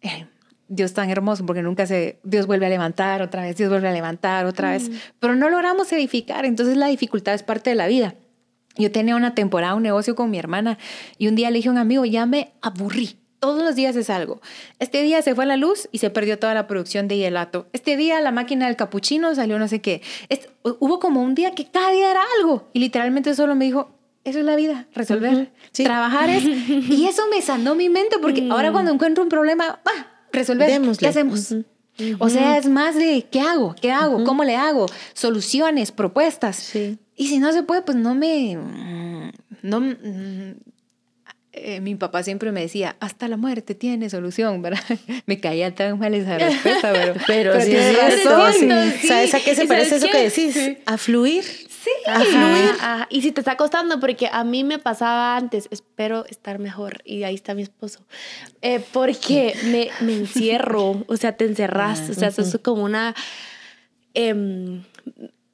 eh, 0.01 0.27
Dios 0.67 0.93
tan 0.93 1.09
hermoso 1.09 1.45
porque 1.45 1.61
nunca 1.61 1.85
se, 1.85 2.19
Dios 2.23 2.47
vuelve 2.47 2.65
a 2.65 2.69
levantar 2.69 3.21
otra 3.21 3.43
vez, 3.43 3.55
Dios 3.57 3.69
vuelve 3.69 3.87
a 3.87 3.93
levantar 3.93 4.45
otra 4.45 4.71
vez, 4.71 4.89
mm. 4.89 4.93
pero 5.19 5.35
no 5.35 5.49
logramos 5.49 5.91
edificar, 5.91 6.45
entonces 6.45 6.77
la 6.77 6.87
dificultad 6.87 7.33
es 7.33 7.43
parte 7.43 7.69
de 7.69 7.75
la 7.75 7.87
vida. 7.87 8.15
Yo 8.77 8.91
tenía 8.91 9.15
una 9.15 9.33
temporada, 9.33 9.75
un 9.75 9.83
negocio 9.83 10.15
con 10.15 10.29
mi 10.29 10.37
hermana 10.37 10.77
y 11.17 11.27
un 11.27 11.35
día 11.35 11.49
le 11.49 11.57
dije 11.57 11.69
a 11.69 11.71
un 11.71 11.77
amigo, 11.77 12.05
ya 12.05 12.25
me 12.25 12.53
aburrí. 12.61 13.17
Todos 13.39 13.63
los 13.63 13.75
días 13.75 13.95
es 13.95 14.09
algo. 14.09 14.41
Este 14.79 15.03
día 15.03 15.21
se 15.21 15.35
fue 15.35 15.45
la 15.45 15.57
luz 15.57 15.89
y 15.91 15.99
se 15.99 16.09
perdió 16.09 16.39
toda 16.39 16.55
la 16.55 16.65
producción 16.65 17.07
de 17.07 17.17
gelato. 17.17 17.67
Este 17.71 17.95
día 17.95 18.19
la 18.19 18.31
máquina 18.31 18.65
del 18.65 18.75
capuchino 18.75 19.33
salió 19.35 19.59
no 19.59 19.67
sé 19.67 19.79
qué. 19.79 20.01
hubo 20.63 20.99
como 20.99 21.21
un 21.21 21.35
día 21.35 21.53
que 21.53 21.69
cada 21.69 21.91
día 21.91 22.11
era 22.11 22.21
algo 22.39 22.67
y 22.73 22.79
literalmente 22.79 23.35
solo 23.35 23.55
me 23.55 23.65
dijo, 23.65 23.91
eso 24.23 24.39
es 24.39 24.45
la 24.45 24.55
vida, 24.55 24.87
resolver. 24.93 25.51
Trabajar 25.71 26.29
es... 26.29 26.43
Y 26.89 27.05
eso 27.07 27.23
me 27.29 27.41
sanó 27.41 27.75
mi 27.75 27.89
mente 27.89 28.17
porque 28.19 28.41
mm. 28.41 28.51
ahora 28.51 28.71
cuando 28.71 28.91
encuentro 28.91 29.23
un 29.23 29.29
problema, 29.29 29.79
va, 29.87 30.16
resolver. 30.31 30.81
¿Qué 30.97 31.07
hacemos? 31.07 31.53
O 32.19 32.29
sea, 32.29 32.57
es 32.57 32.67
más 32.67 32.95
de 32.95 33.25
¿qué 33.31 33.41
hago? 33.41 33.75
¿Qué 33.79 33.91
hago? 33.91 34.23
¿Cómo 34.23 34.43
le 34.43 34.55
hago? 34.55 34.85
Soluciones, 35.13 35.91
propuestas. 35.91 36.55
Sí. 36.55 36.99
Y 37.15 37.27
si 37.27 37.39
no 37.39 37.51
se 37.51 37.63
puede, 37.63 37.81
pues 37.81 37.97
no 37.97 38.13
me... 38.13 38.57
No, 39.63 39.81
eh, 41.63 41.81
mi 41.81 41.95
papá 41.95 42.21
siempre 42.21 42.51
me 42.51 42.61
decía, 42.61 42.95
hasta 42.99 43.27
la 43.27 43.35
muerte 43.35 43.73
tiene 43.73 44.09
solución, 44.11 44.61
¿verdad? 44.61 44.83
me 45.25 45.39
caía 45.39 45.73
tan 45.73 45.97
mal 45.97 46.13
esa 46.13 46.37
respuesta, 46.37 46.93
pero, 46.93 47.13
pero, 47.27 47.51
pero 47.53 47.65
tienes 47.65 47.97
razón. 47.97 48.53
¿Sabes 49.07 49.33
a 49.33 49.39
qué 49.39 49.55
se 49.55 49.65
parece 49.65 49.95
eso 49.95 50.07
que 50.11 50.29
decís? 50.29 50.57
A 50.85 50.97
fluir. 50.97 51.43
Y 53.09 53.21
si 53.21 53.31
te 53.31 53.41
está 53.41 53.57
costando, 53.57 53.99
porque 53.99 54.29
a 54.31 54.43
mí 54.43 54.63
me 54.63 54.79
pasaba 54.79 55.35
antes, 55.35 55.67
espero 55.71 56.25
estar 56.25 56.59
mejor, 56.59 57.01
y 57.05 57.23
ahí 57.23 57.35
está 57.35 57.53
mi 57.53 57.61
esposo, 57.61 58.05
eh, 58.61 58.83
porque 58.91 59.55
me, 59.65 59.89
me, 60.01 60.13
encierro, 60.13 61.03
o 61.07 61.17
sea, 61.17 61.37
te 61.37 61.45
encerras, 61.45 62.01
ah, 62.01 62.11
o 62.11 62.13
sea, 62.13 62.27
eso 62.29 62.41
es 62.41 62.57
como 62.61 62.83
una... 62.83 63.15
Em, 64.13 64.83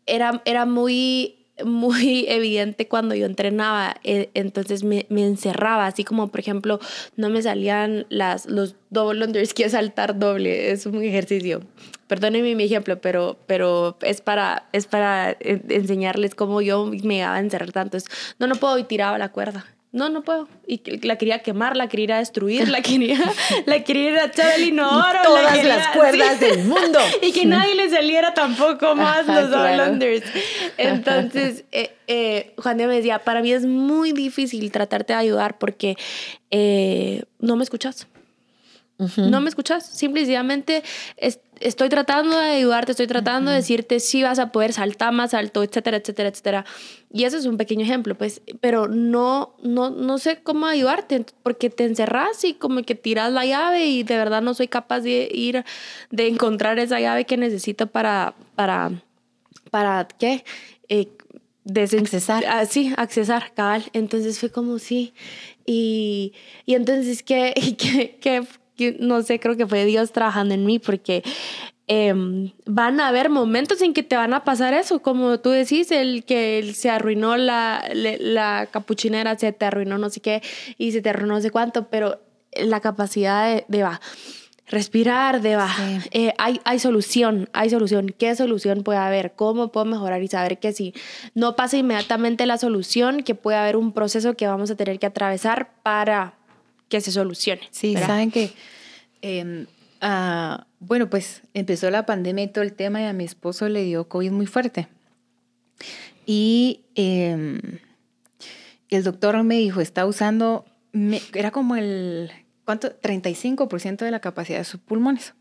era, 0.05 0.41
era 0.45 0.65
muy 0.65 1.42
muy 1.63 2.25
evidente 2.27 2.87
cuando 2.87 3.15
yo 3.15 3.25
entrenaba, 3.25 3.95
eh, 4.03 4.29
entonces 4.33 4.83
me, 4.83 5.05
me, 5.09 5.25
encerraba, 5.25 5.85
así 5.85 6.03
como 6.03 6.29
por 6.29 6.39
ejemplo 6.39 6.79
no 7.15 7.29
me 7.29 7.41
salían 7.41 8.05
las, 8.09 8.45
los 8.47 8.75
double 8.89 9.25
unders, 9.25 9.53
que 9.53 9.69
saltar 9.69 10.17
doble, 10.17 10.71
es 10.71 10.85
un 10.85 11.01
ejercicio. 11.03 11.61
Perdónenme 12.07 12.55
mi 12.55 12.65
ejemplo, 12.65 12.99
pero, 13.01 13.37
pero 13.47 13.97
es, 14.01 14.21
para, 14.21 14.67
es 14.71 14.87
para 14.87 15.35
enseñarles 15.39 16.35
cómo 16.35 16.61
yo 16.61 16.85
me 16.85 17.17
iba 17.17 17.33
a 17.33 17.39
encerrar 17.39 17.71
tanto. 17.71 17.97
no, 18.39 18.47
no 18.47 18.55
puedo 18.55 18.77
y 18.77 18.83
tiraba 18.83 19.17
la 19.17 19.31
cuerda 19.31 19.65
no, 19.93 20.09
no 20.09 20.23
puedo. 20.23 20.47
Y 20.65 20.81
la 21.05 21.17
quería 21.17 21.43
quemar, 21.43 21.77
la 21.77 21.87
quería 21.87 22.17
destruir, 22.17 22.67
la 22.67 22.81
quería, 22.81 23.19
la 23.67 23.83
quería 23.83 24.09
ir 24.09 24.17
a 24.17 24.25
echar 24.25 24.59
el 24.59 24.69
inodoro. 24.69 25.19
todas 25.23 25.63
las 25.63 25.87
cuerdas 25.89 26.39
del 26.39 26.63
mundo. 26.63 26.97
y 27.21 27.31
que 27.31 27.45
nadie 27.45 27.75
le 27.75 27.87
saliera 27.91 28.33
tampoco 28.33 28.95
más 28.95 29.27
los 29.27 29.49
claro. 29.49 29.93
Entonces, 30.79 31.65
eh, 31.71 31.95
eh, 32.07 32.53
Juan 32.57 32.77
Diego 32.77 32.89
me 32.89 32.97
decía, 32.97 33.19
para 33.19 33.43
mí 33.43 33.53
es 33.53 33.67
muy 33.67 34.13
difícil 34.13 34.71
tratarte 34.71 35.13
de 35.13 35.19
ayudar 35.19 35.59
porque 35.59 35.95
eh, 36.49 37.23
no 37.37 37.55
me 37.55 37.63
escuchas. 37.63 38.07
No 39.17 39.41
me 39.41 39.49
escuchas. 39.49 39.85
Simplemente 39.85 40.83
estoy 41.59 41.89
tratando 41.89 42.37
de 42.37 42.51
ayudarte, 42.51 42.91
estoy 42.91 43.07
tratando 43.07 43.51
de 43.51 43.57
decirte 43.57 43.99
si 43.99 44.23
vas 44.23 44.39
a 44.39 44.51
poder 44.51 44.73
saltar 44.73 45.13
más 45.13 45.33
alto, 45.33 45.63
etcétera, 45.63 45.97
etcétera, 45.97 46.29
etcétera. 46.29 46.65
Y 47.11 47.23
eso 47.25 47.37
es 47.37 47.45
un 47.45 47.57
pequeño 47.57 47.83
ejemplo, 47.83 48.15
pues, 48.15 48.41
pero 48.59 48.87
no, 48.87 49.55
no, 49.61 49.89
no 49.89 50.17
sé 50.17 50.41
cómo 50.41 50.67
ayudarte 50.67 51.25
porque 51.41 51.69
te 51.69 51.85
encerras 51.85 52.43
y 52.43 52.53
como 52.53 52.83
que 52.83 52.95
tiras 52.95 53.31
la 53.31 53.45
llave 53.45 53.87
y 53.87 54.03
de 54.03 54.17
verdad 54.17 54.41
no 54.41 54.53
soy 54.53 54.67
capaz 54.67 55.01
de 55.01 55.29
ir, 55.31 55.63
de 56.11 56.27
encontrar 56.27 56.79
esa 56.79 56.99
llave 56.99 57.25
que 57.25 57.37
necesito 57.37 57.87
para, 57.87 58.35
para, 58.55 58.91
para, 59.71 60.07
¿qué? 60.19 60.43
Eh, 60.89 61.09
accesar. 61.65 62.43
Ah, 62.47 62.65
sí, 62.65 62.93
accesar, 62.97 63.53
cabal. 63.53 63.85
Entonces 63.93 64.39
fue 64.39 64.49
como 64.51 64.79
sí. 64.79 65.13
Y, 65.65 66.33
y 66.65 66.75
entonces, 66.75 67.23
¿qué, 67.23 67.53
qué, 67.77 68.17
qué, 68.19 68.43
no 68.99 69.21
sé, 69.21 69.39
creo 69.39 69.57
que 69.57 69.67
fue 69.67 69.85
Dios 69.85 70.11
trabajando 70.11 70.53
en 70.53 70.65
mí 70.65 70.79
porque 70.79 71.23
em, 71.87 72.51
van 72.65 72.99
a 72.99 73.07
haber 73.07 73.29
momentos 73.29 73.81
en 73.81 73.93
que 73.93 74.03
te 74.03 74.15
van 74.15 74.33
a 74.33 74.43
pasar 74.43 74.73
eso, 74.73 75.01
como 75.01 75.39
tú 75.39 75.49
decís, 75.49 75.91
el 75.91 76.23
que 76.23 76.71
se 76.73 76.89
arruinó 76.89 77.37
la, 77.37 77.89
la 77.93 78.67
capuchinera, 78.71 79.37
se 79.37 79.51
te 79.51 79.65
arruinó 79.65 79.97
no 79.97 80.09
sé 80.09 80.21
qué 80.21 80.41
y 80.77 80.91
se 80.91 81.01
te 81.01 81.09
arruinó 81.09 81.35
no 81.35 81.41
sé 81.41 81.51
cuánto, 81.51 81.89
pero 81.89 82.19
la 82.55 82.79
capacidad 82.79 83.63
de, 83.67 83.83
va, 83.83 83.99
respirar, 84.67 85.41
de 85.41 85.55
va, 85.55 85.69
eh, 86.11 86.33
hay, 86.37 86.59
hay 86.63 86.79
solución, 86.79 87.49
hay 87.53 87.69
solución. 87.69 88.13
¿Qué 88.17 88.35
solución 88.35 88.83
puede 88.83 88.99
haber? 88.99 89.33
¿Cómo 89.33 89.71
puedo 89.71 89.85
mejorar 89.85 90.21
y 90.21 90.27
saber 90.27 90.59
que 90.59 90.73
si 90.73 90.93
no 91.33 91.55
pasa 91.55 91.77
inmediatamente 91.77 92.45
la 92.45 92.57
solución, 92.57 93.23
que 93.23 93.35
puede 93.35 93.57
haber 93.57 93.75
un 93.75 93.93
proceso 93.93 94.35
que 94.35 94.47
vamos 94.47 94.71
a 94.71 94.75
tener 94.75 94.99
que 94.99 95.07
atravesar 95.07 95.71
para 95.83 96.35
que 96.93 97.01
se 97.01 97.11
solucione. 97.11 97.61
Sí, 97.71 97.95
saben 97.95 98.29
que, 98.29 98.51
em, 99.23 99.65
ah, 99.99 100.67
bueno, 100.79 101.09
pues 101.09 101.41
empezó 101.55 101.89
la 101.89 102.05
pandemia 102.05 102.43
y 102.43 102.47
todo 102.49 102.63
el 102.63 102.73
tema 102.73 103.01
y 103.01 103.05
a 103.05 103.13
mi 103.13 103.23
esposo 103.23 103.67
le 103.67 103.83
dio 103.83 104.07
COVID 104.07 104.29
muy 104.29 104.45
fuerte. 104.45 104.87
Y 106.27 106.81
em, 106.93 107.59
el 108.89 109.03
doctor 109.03 109.41
me 109.41 109.55
dijo, 109.55 109.81
está 109.81 110.05
usando, 110.05 110.65
era 111.33 111.49
como 111.49 111.75
el, 111.75 112.31
¿cuánto? 112.63 112.89
35% 112.89 114.05
de 114.05 114.11
la 114.11 114.19
capacidad 114.19 114.59
de 114.59 114.65
sus 114.65 114.79
pulmones. 114.79 115.33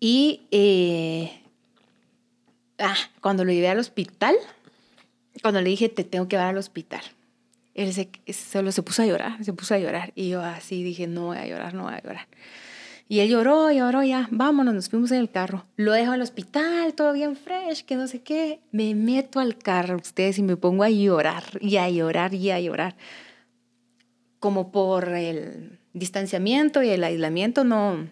Y 0.00 0.40
eh, 0.52 1.38
ah, 2.78 2.96
cuando 3.20 3.44
lo 3.44 3.52
llevé 3.52 3.68
al 3.68 3.78
hospital, 3.78 4.36
cuando 5.42 5.60
le 5.60 5.68
dije, 5.68 5.90
te 5.90 6.02
tengo 6.02 6.28
que 6.28 6.36
llevar 6.36 6.48
al 6.48 6.56
hospital, 6.56 7.02
él 7.74 7.92
se, 7.92 8.10
solo 8.32 8.72
se 8.72 8.82
puso 8.82 9.02
a 9.02 9.06
llorar, 9.06 9.42
se 9.44 9.52
puso 9.52 9.74
a 9.74 9.78
llorar. 9.78 10.12
Y 10.14 10.28
yo 10.28 10.42
así 10.42 10.82
dije, 10.82 11.06
no 11.06 11.26
voy 11.26 11.38
a 11.38 11.46
llorar, 11.46 11.74
no 11.74 11.84
voy 11.84 11.94
a 11.94 12.02
llorar. 12.02 12.28
Y 13.08 13.20
él 13.20 13.28
lloró, 13.28 13.70
lloró, 13.70 14.02
ya, 14.02 14.28
vámonos, 14.30 14.74
nos 14.74 14.88
fuimos 14.88 15.10
en 15.10 15.18
el 15.18 15.30
carro. 15.30 15.64
Lo 15.76 15.92
dejo 15.92 16.12
al 16.12 16.22
hospital, 16.22 16.94
todo 16.94 17.12
bien 17.12 17.36
fresh, 17.36 17.84
que 17.84 17.96
no 17.96 18.06
sé 18.06 18.22
qué. 18.22 18.60
Me 18.70 18.94
meto 18.94 19.40
al 19.40 19.58
carro, 19.58 19.96
ustedes, 19.96 20.38
y 20.38 20.42
me 20.42 20.56
pongo 20.56 20.82
a 20.82 20.90
llorar, 20.90 21.44
y 21.60 21.76
a 21.76 21.90
llorar, 21.90 22.32
y 22.32 22.50
a 22.50 22.60
llorar. 22.60 22.96
Como 24.40 24.72
por 24.72 25.08
el 25.10 25.78
distanciamiento 25.92 26.82
y 26.82 26.88
el 26.88 27.04
aislamiento, 27.04 27.64
no. 27.64 28.08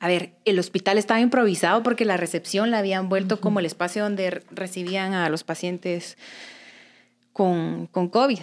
A 0.00 0.08
ver, 0.08 0.32
el 0.44 0.58
hospital 0.58 0.98
estaba 0.98 1.20
improvisado 1.20 1.82
porque 1.82 2.04
la 2.04 2.16
recepción 2.16 2.70
la 2.70 2.78
habían 2.78 3.08
vuelto 3.08 3.40
como 3.40 3.60
el 3.60 3.66
espacio 3.66 4.02
donde 4.02 4.42
recibían 4.50 5.14
a 5.14 5.28
los 5.28 5.44
pacientes 5.44 6.18
con, 7.32 7.86
con 7.86 8.08
COVID. 8.08 8.40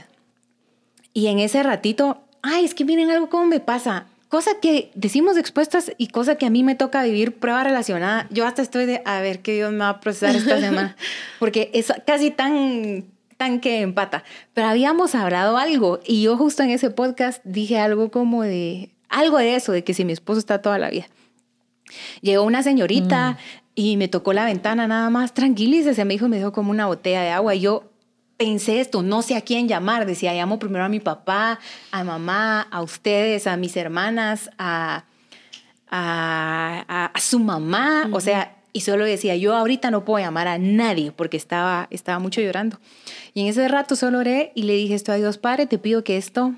Y 1.13 1.28
en 1.28 1.39
ese 1.39 1.63
ratito, 1.63 2.21
ay, 2.41 2.65
es 2.65 2.74
que 2.74 2.86
miren 2.86 3.10
algo 3.10 3.30
cómo 3.30 3.45
me 3.45 3.60
pasa. 3.60 4.06
Cosa 4.30 4.52
que 4.62 4.91
decimos 4.95 5.38
expuestas 5.38 5.91
y 5.97 6.08
cosa 6.08 6.36
que 6.36 6.45
a 6.45 6.50
mí 6.50 6.63
me 6.63 6.76
toca 6.76 7.04
vivir 7.04 7.36
prueba 7.36 7.63
relacionada. 7.65 8.28
Yo 8.30 8.47
hasta 8.47 8.62
estoy 8.62 8.86
de, 8.86 9.02
a 9.04 9.19
ver 9.19 9.41
qué 9.41 9.54
Dios 9.54 9.74
me 9.74 9.80
va 9.80 9.89
a 9.89 10.00
procesar 10.00 10.36
esta 10.36 10.60
semana. 10.62 10.95
Porque 11.38 11.69
es 11.74 11.91
casi 12.08 12.32
tan, 12.32 13.04
tan 13.36 13.60
que 13.60 13.82
empata. 13.82 14.24
Pero 14.54 14.67
habíamos 14.67 15.15
hablado 15.15 15.58
algo 15.58 16.00
y 16.06 16.21
yo 16.21 16.38
justo 16.38 16.63
en 16.63 16.69
ese 16.69 16.91
podcast 16.91 17.43
dije 17.43 17.78
algo 17.78 18.10
como 18.10 18.43
de, 18.43 18.91
algo 19.10 19.38
de 19.38 19.56
eso, 19.56 19.74
de 19.74 19.84
que 19.84 19.93
si 19.93 20.06
mi 20.06 20.13
esposo 20.13 20.39
está 20.39 20.62
toda 20.62 20.78
la 20.78 20.89
vida. 20.89 21.08
Llegó 22.21 22.43
una 22.43 22.63
señorita 22.63 23.32
mm. 23.32 23.38
y 23.76 23.97
me 23.97 24.08
tocó 24.08 24.32
la 24.32 24.45
ventana 24.45 24.88
nada 24.88 25.10
más, 25.10 25.34
tranquilícese, 25.34 26.06
me 26.06 26.13
dijo, 26.13 26.30
me 26.30 26.38
dijo 26.38 26.54
como 26.54 26.71
una 26.71 26.86
botella 26.86 27.21
de 27.21 27.32
agua. 27.32 27.54
Y 27.54 27.60
yo 27.60 27.90
pensé 28.41 28.82
esto, 28.82 29.04
no 29.04 29.21
sé 29.21 29.36
a 29.36 29.41
quién 29.41 29.67
llamar. 29.67 30.08
Decía, 30.08 30.34
llamo 30.34 30.58
primero 30.58 30.84
a 30.84 30.89
mi 30.89 30.99
papá, 30.99 31.60
a 31.91 32.04
mamá, 32.04 32.62
a 32.71 32.82
ustedes, 32.82 33.45
a 33.45 33.56
mis 33.56 33.77
hermanas, 33.77 34.49
a, 34.58 35.06
a, 35.91 37.12
su 37.19 37.38
mamá. 37.38 38.10
O 38.12 38.19
sea, 38.19 38.58
y 38.73 38.82
solo 38.82 39.06
decía, 39.06 39.36
yo 39.36 39.56
ahorita 39.56 39.91
no 39.91 40.06
puedo 40.06 40.25
llamar 40.25 40.47
a 40.47 40.58
nadie 40.58 41.12
porque 41.12 41.38
estaba, 41.38 41.88
estaba 41.91 42.17
mucho 42.17 42.41
llorando. 42.41 42.80
Y 43.36 43.41
en 43.41 43.47
ese 43.47 43.67
rato 43.67 43.95
solo 43.95 44.17
oré 44.17 44.51
y 44.56 44.63
le 44.63 44.73
dije 44.73 44.95
esto 44.95 45.12
a 45.12 45.15
Dios, 45.15 45.38
Padre, 45.38 45.67
te 45.67 45.77
pido 45.77 46.04
que 46.04 46.17
esto 46.17 46.56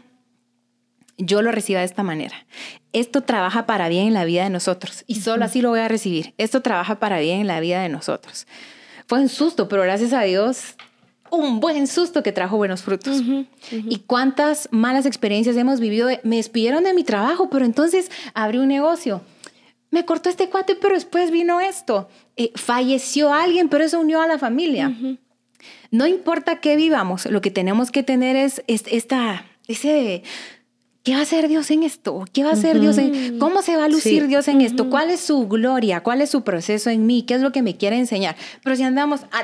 yo 1.18 1.42
lo 1.42 1.52
reciba 1.52 1.82
de 1.82 1.86
esta 1.86 2.02
manera. 2.02 2.46
Esto 2.94 3.22
trabaja 3.22 3.66
para 3.66 3.90
bien 3.90 4.08
en 4.08 4.14
la 4.14 4.24
vida 4.24 4.46
de 4.46 4.50
nosotros 4.50 5.04
y 5.06 5.16
solo 5.16 5.44
así 5.44 5.62
lo 5.62 5.70
voy 5.70 5.82
a 5.82 5.90
recibir. 5.90 6.34
Esto 6.38 6.62
trabaja 6.62 7.00
para 7.00 7.20
bien 7.20 7.42
en 7.42 7.48
la 7.48 7.60
vida 7.60 7.82
de 7.82 7.90
nosotros. 7.90 8.48
Fue 9.06 9.20
un 9.20 9.28
susto, 9.28 9.68
pero 9.68 9.82
gracias 9.82 10.14
a 10.14 10.22
Dios, 10.22 10.78
un 11.36 11.60
buen 11.60 11.88
susto 11.88 12.24
que 12.24 12.32
trajo 12.32 12.58
buenos 12.58 12.84
frutos. 12.84 13.22
Y 13.72 14.00
cuántas 14.00 14.70
malas 14.72 15.06
experiencias 15.06 15.56
hemos 15.58 15.80
vivido. 15.80 16.10
me 16.24 16.38
despidieron 16.38 16.84
de 16.84 16.94
mi 16.94 17.04
trabajo, 17.04 17.50
pero 17.50 17.66
entonces 17.66 18.12
abrí 18.34 18.60
un 18.60 18.68
negocio. 18.68 19.22
Me 19.92 20.06
cortó 20.06 20.30
este 20.30 20.50
cuate, 20.50 20.76
pero 20.76 20.96
después 20.96 21.32
vino 21.32 21.60
esto. 21.60 22.10
Eh, 22.36 22.52
falleció 22.56 23.34
alguien, 23.34 23.70
pero 23.70 23.84
eso 23.84 24.00
unió 24.00 24.22
a 24.22 24.28
la 24.28 24.40
familia. 24.40 24.92
No 25.92 26.08
importa 26.08 26.60
qué 26.60 26.76
vivamos, 26.76 27.28
lo 27.28 27.42
que 27.42 27.52
tenemos 27.52 27.92
que 27.92 28.02
tener 28.02 28.36
es, 28.36 28.64
es 28.68 28.84
esta, 28.88 29.46
ese 29.68 30.24
¿Qué 31.04 31.14
va 31.14 31.20
a 31.20 31.24
hacer 31.24 31.50
Dios 31.50 31.70
en 31.70 31.84
esto? 31.84 32.24
¿Qué 32.32 32.46
va 32.46 32.52
a 32.52 32.54
hacer 32.54 32.80
Dios 32.80 32.98
en 32.98 33.38
cómo 33.38 33.62
se 33.62 33.76
va 33.76 33.86
a 33.86 33.90
lucir 33.90 34.28
Dios 34.28 34.48
en 34.48 34.62
esto? 34.62 34.90
¿Cuál 34.90 35.10
es 35.10 35.20
su 35.20 35.50
gloria? 35.50 36.02
¿Cuál 36.02 36.22
es 36.22 36.30
su 36.30 36.46
proceso 36.46 36.90
en 36.90 37.06
mí? 37.06 37.24
¿Qué 37.24 37.34
es 37.34 37.42
lo 37.42 37.52
que 37.52 37.62
me 37.62 37.76
quiere 37.76 37.98
enseñar? 37.98 38.38
Pero 38.64 38.78
si 38.78 38.84
andamos, 38.84 39.26
ah, 39.34 39.44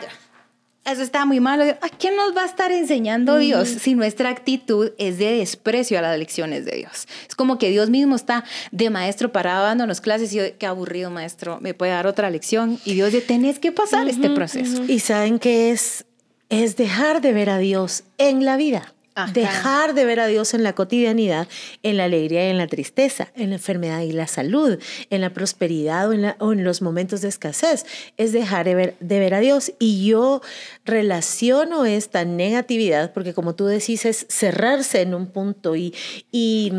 eso 0.91 1.01
está 1.01 1.25
muy 1.25 1.39
malo, 1.39 1.63
¿a 1.63 1.89
quién 1.89 2.15
nos 2.15 2.35
va 2.35 2.43
a 2.43 2.45
estar 2.45 2.71
enseñando 2.71 3.37
Dios 3.37 3.67
si 3.67 3.95
nuestra 3.95 4.29
actitud 4.29 4.91
es 4.97 5.17
de 5.17 5.37
desprecio 5.37 5.99
a 5.99 6.01
las 6.01 6.17
lecciones 6.17 6.65
de 6.65 6.77
Dios? 6.77 7.07
Es 7.27 7.35
como 7.35 7.57
que 7.57 7.69
Dios 7.69 7.89
mismo 7.89 8.15
está 8.15 8.43
de 8.71 8.89
maestro 8.89 9.31
parado 9.31 9.65
dándonos 9.65 10.01
clases 10.01 10.33
y 10.33 10.37
yo, 10.37 10.43
qué 10.57 10.65
aburrido 10.65 11.11
maestro, 11.11 11.59
me 11.61 11.73
puede 11.73 11.91
dar 11.91 12.07
otra 12.07 12.29
lección 12.29 12.79
y 12.85 12.93
Dios 12.93 13.11
de 13.11 13.21
tenés 13.21 13.59
que 13.59 13.71
pasar 13.71 14.07
este 14.07 14.29
proceso. 14.29 14.83
Y 14.87 14.99
saben 14.99 15.39
que 15.39 15.71
es 15.71 16.05
es 16.49 16.75
dejar 16.75 17.21
de 17.21 17.31
ver 17.31 17.49
a 17.49 17.59
Dios 17.59 18.03
en 18.17 18.43
la 18.43 18.57
vida. 18.57 18.93
Dejar 19.27 19.93
de 19.93 20.05
ver 20.05 20.19
a 20.19 20.27
Dios 20.27 20.53
en 20.53 20.63
la 20.63 20.73
cotidianidad, 20.73 21.47
en 21.83 21.97
la 21.97 22.05
alegría 22.05 22.47
y 22.47 22.51
en 22.51 22.57
la 22.57 22.67
tristeza, 22.67 23.29
en 23.35 23.49
la 23.49 23.55
enfermedad 23.55 24.01
y 24.01 24.11
la 24.11 24.27
salud, 24.27 24.79
en 25.09 25.21
la 25.21 25.31
prosperidad 25.31 26.09
o 26.09 26.53
en, 26.53 26.63
los 26.63 26.81
momentos 26.81 27.21
de 27.21 27.29
escasez. 27.29 27.85
Es 28.17 28.31
dejar 28.31 28.65
de 28.65 28.75
ver, 28.75 28.95
de 28.99 29.19
ver, 29.19 29.33
a 29.33 29.39
Dios. 29.39 29.73
Y 29.79 30.05
yo 30.05 30.41
relaciono 30.85 31.85
esta 31.85 32.25
negatividad, 32.25 33.13
porque 33.13 33.33
como 33.33 33.55
tú 33.55 33.65
decís, 33.65 34.05
es 34.05 34.25
cerrarse 34.29 35.01
en 35.01 35.13
un 35.13 35.27
punto 35.27 35.75
y, 35.75 35.93
y, 36.31 36.71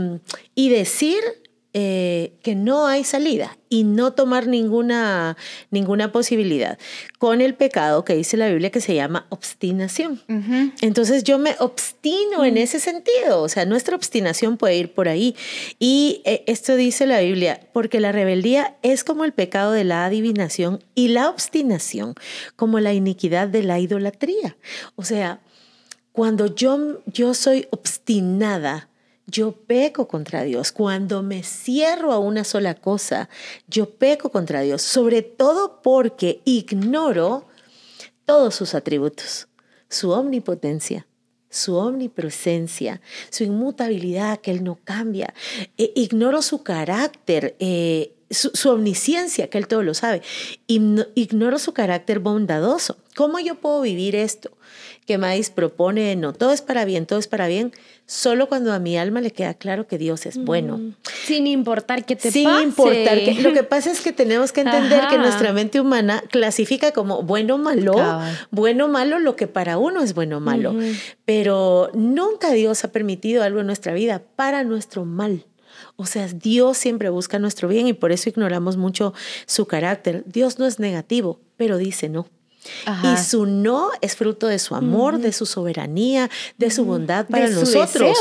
y 0.54 0.70
decir 0.70 1.20
eh, 1.72 2.32
que 2.42 2.56
no 2.56 2.88
hay 2.88 3.04
salida 3.04 3.56
y 3.68 3.84
no 3.84 4.12
tomar 4.12 4.48
ninguna, 4.48 5.36
ninguna 5.70 6.10
posibilidad 6.10 6.78
con 7.18 7.40
el 7.40 7.54
pecado 7.54 8.04
que 8.04 8.16
dice 8.16 8.36
la 8.36 8.48
Biblia 8.48 8.70
que 8.70 8.80
se 8.80 8.96
llama 8.96 9.26
obstinación. 9.28 10.20
Entonces 10.80 11.22
yo 11.22 11.38
me 11.38 11.54
obstino 11.60 12.44
en 12.44 12.54
mm. 12.54 12.58
ese 12.58 12.80
sentido, 12.80 13.40
o 13.42 13.48
sea, 13.48 13.66
nuestra 13.66 13.94
obstinación 13.94 14.56
puede 14.56 14.78
ir 14.78 14.92
por 14.92 15.08
ahí. 15.08 15.36
Y 15.78 16.22
eh, 16.24 16.42
esto 16.48 16.74
dice 16.74 17.06
la 17.06 17.20
Biblia, 17.20 17.60
porque 17.72 18.00
la 18.00 18.10
rebeldía 18.10 18.76
es 18.82 19.04
como 19.04 19.24
el 19.24 19.32
pecado 19.32 19.70
de 19.70 19.84
la 19.84 20.04
adivinación 20.04 20.82
y 20.96 21.08
la 21.08 21.30
obstinación 21.30 22.14
como 22.56 22.80
la 22.80 22.94
iniquidad 22.94 23.46
de 23.46 23.62
la 23.62 23.78
idolatría. 23.78 24.56
O 24.96 25.04
sea, 25.04 25.40
cuando 26.12 26.54
yo, 26.54 27.00
yo 27.06 27.32
soy 27.34 27.68
obstinada, 27.70 28.89
yo 29.30 29.52
peco 29.52 30.08
contra 30.08 30.42
Dios. 30.42 30.72
Cuando 30.72 31.22
me 31.22 31.42
cierro 31.42 32.12
a 32.12 32.18
una 32.18 32.44
sola 32.44 32.74
cosa, 32.74 33.28
yo 33.68 33.90
peco 33.90 34.30
contra 34.30 34.60
Dios, 34.62 34.82
sobre 34.82 35.22
todo 35.22 35.80
porque 35.82 36.40
ignoro 36.44 37.46
todos 38.24 38.54
sus 38.54 38.74
atributos, 38.74 39.48
su 39.88 40.10
omnipotencia, 40.10 41.06
su 41.48 41.76
omnipresencia, 41.76 43.00
su 43.30 43.44
inmutabilidad, 43.44 44.40
que 44.40 44.52
Él 44.52 44.62
no 44.62 44.78
cambia. 44.84 45.34
E 45.76 45.92
ignoro 45.96 46.42
su 46.42 46.62
carácter, 46.62 47.56
eh, 47.58 48.14
su, 48.30 48.70
omnisciencia, 48.70 49.48
que 49.48 49.58
Él 49.58 49.66
todo 49.66 49.82
lo 49.82 49.94
sabe. 49.94 50.22
Ignoro 50.66 51.58
su 51.58 51.72
carácter 51.72 52.20
bondadoso. 52.20 52.96
¿Cómo 53.16 53.40
yo 53.40 53.56
puedo 53.56 53.80
vivir 53.82 54.14
esto? 54.14 54.52
Que 55.04 55.18
Maíz 55.18 55.50
propone, 55.50 56.14
no, 56.14 56.32
todo 56.32 56.52
es 56.52 56.62
para 56.62 56.84
bien, 56.84 57.06
todo 57.06 57.18
es 57.18 57.26
para 57.26 57.48
bien, 57.48 57.72
solo 58.06 58.48
cuando 58.48 58.72
a 58.72 58.78
mi 58.78 58.96
alma 58.96 59.20
le 59.20 59.32
queda 59.32 59.54
claro 59.54 59.88
que 59.88 59.98
Dios 59.98 60.26
es 60.26 60.36
bueno. 60.36 60.78
Mm. 60.78 60.94
Sin 61.24 61.46
importar 61.48 62.04
que 62.04 62.14
te 62.14 62.30
Sin 62.30 62.48
importar 62.62 63.18
que... 63.18 63.34
Lo 63.42 63.52
que 63.52 63.62
pasa 63.64 63.90
es 63.90 64.00
que 64.00 64.12
tenemos 64.12 64.52
que 64.52 64.60
entender 64.60 65.08
que 65.08 65.18
nuestra 65.18 65.52
mente 65.52 65.80
humana 65.80 66.22
clasifica 66.30 66.92
como 66.92 67.22
bueno 67.22 67.56
o 67.56 67.58
malo, 67.58 67.96
bueno 68.52 68.84
o 68.84 68.88
malo 68.88 69.18
lo 69.18 69.34
que 69.34 69.48
para 69.48 69.76
uno 69.78 70.02
es 70.02 70.14
bueno 70.14 70.36
o 70.36 70.40
malo. 70.40 70.74
Pero 71.24 71.90
nunca 71.94 72.52
Dios 72.52 72.84
ha 72.84 72.92
permitido 72.92 73.42
algo 73.42 73.60
en 73.60 73.66
nuestra 73.66 73.92
vida 73.92 74.22
para 74.36 74.62
nuestro 74.62 75.04
mal. 75.04 75.44
O 76.00 76.06
sea, 76.06 76.28
Dios 76.28 76.78
siempre 76.78 77.10
busca 77.10 77.38
nuestro 77.38 77.68
bien 77.68 77.86
y 77.86 77.92
por 77.92 78.10
eso 78.10 78.30
ignoramos 78.30 78.78
mucho 78.78 79.12
su 79.44 79.66
carácter. 79.66 80.24
Dios 80.24 80.58
no 80.58 80.64
es 80.64 80.78
negativo, 80.78 81.40
pero 81.58 81.76
dice 81.76 82.08
no. 82.08 82.26
Y 83.04 83.18
su 83.18 83.44
no 83.44 83.90
es 84.00 84.16
fruto 84.16 84.46
de 84.46 84.58
su 84.58 84.74
amor, 84.74 85.18
de 85.18 85.34
su 85.34 85.44
soberanía, 85.44 86.30
de 86.56 86.70
su 86.70 86.86
bondad 86.86 87.26
para 87.28 87.50
nosotros, 87.50 88.16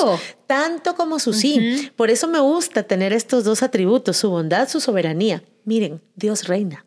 tanto 0.45 0.95
como 0.95 1.19
su 1.19 1.31
sí. 1.31 1.89
Por 1.95 2.09
eso 2.09 2.27
me 2.27 2.41
gusta 2.41 2.83
tener 2.83 3.13
estos 3.13 3.45
dos 3.45 3.63
atributos, 3.63 4.17
su 4.17 4.29
bondad, 4.29 4.67
su 4.67 4.81
soberanía. 4.81 5.41
Miren, 5.63 6.01
Dios 6.17 6.49
reina. 6.49 6.85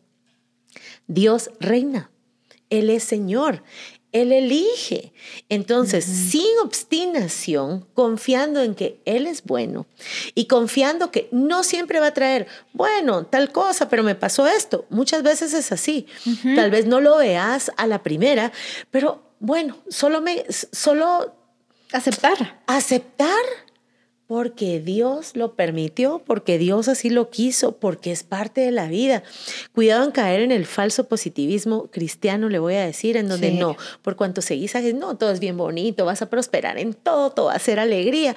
Dios 1.07 1.49
reina. 1.59 2.11
Él 2.69 2.91
es 2.91 3.03
Señor. 3.03 3.63
Él 4.13 4.31
elige. 4.31 5.11
Entonces, 5.49 6.05
sin 6.05 6.47
obstinación, 6.63 7.85
confiando 7.93 8.61
en 8.61 8.75
que 8.75 8.99
Él 9.05 9.27
es 9.27 9.43
bueno 9.43 9.85
y 10.35 10.45
confiando 10.45 11.11
que 11.11 11.27
no 11.31 11.63
siempre 11.63 11.99
va 11.99 12.07
a 12.07 12.13
traer, 12.13 12.47
bueno, 12.71 13.25
tal 13.25 13.51
cosa, 13.51 13.89
pero 13.89 14.03
me 14.03 14.15
pasó 14.15 14.47
esto. 14.47 14.85
Muchas 14.89 15.23
veces 15.23 15.53
es 15.53 15.71
así. 15.71 16.05
Tal 16.55 16.71
vez 16.71 16.85
no 16.85 17.01
lo 17.01 17.17
veas 17.17 17.71
a 17.75 17.87
la 17.87 18.01
primera, 18.03 18.51
pero 18.91 19.21
bueno, 19.39 19.77
solo 19.89 20.21
me, 20.21 20.45
solo 20.49 21.33
aceptar. 21.91 22.61
Aceptar 22.67 23.43
porque 24.33 24.79
Dios 24.79 25.35
lo 25.35 25.53
permitió, 25.53 26.23
porque 26.25 26.57
Dios 26.57 26.87
así 26.87 27.11
lo 27.11 27.29
quiso, 27.29 27.73
porque 27.73 28.11
es 28.11 28.23
parte 28.23 28.61
de 28.61 28.71
la 28.71 28.87
vida. 28.87 29.21
Cuidado 29.73 30.03
en 30.03 30.09
caer 30.09 30.41
en 30.41 30.51
el 30.51 30.65
falso 30.65 31.07
positivismo 31.07 31.91
cristiano, 31.91 32.49
le 32.49 32.57
voy 32.57 32.73
a 32.73 32.83
decir, 32.83 33.15
en 33.15 33.29
donde 33.29 33.51
no, 33.51 33.77
por 34.01 34.15
cuanto 34.15 34.41
seguís, 34.41 34.73
no, 34.95 35.17
todo 35.17 35.29
es 35.29 35.39
bien 35.39 35.55
bonito, 35.55 36.05
vas 36.05 36.23
a 36.23 36.31
prosperar 36.31 36.79
en 36.79 36.95
todo, 36.95 37.29
todo 37.29 37.45
va 37.45 37.53
a 37.53 37.59
ser 37.59 37.79
alegría. 37.79 38.35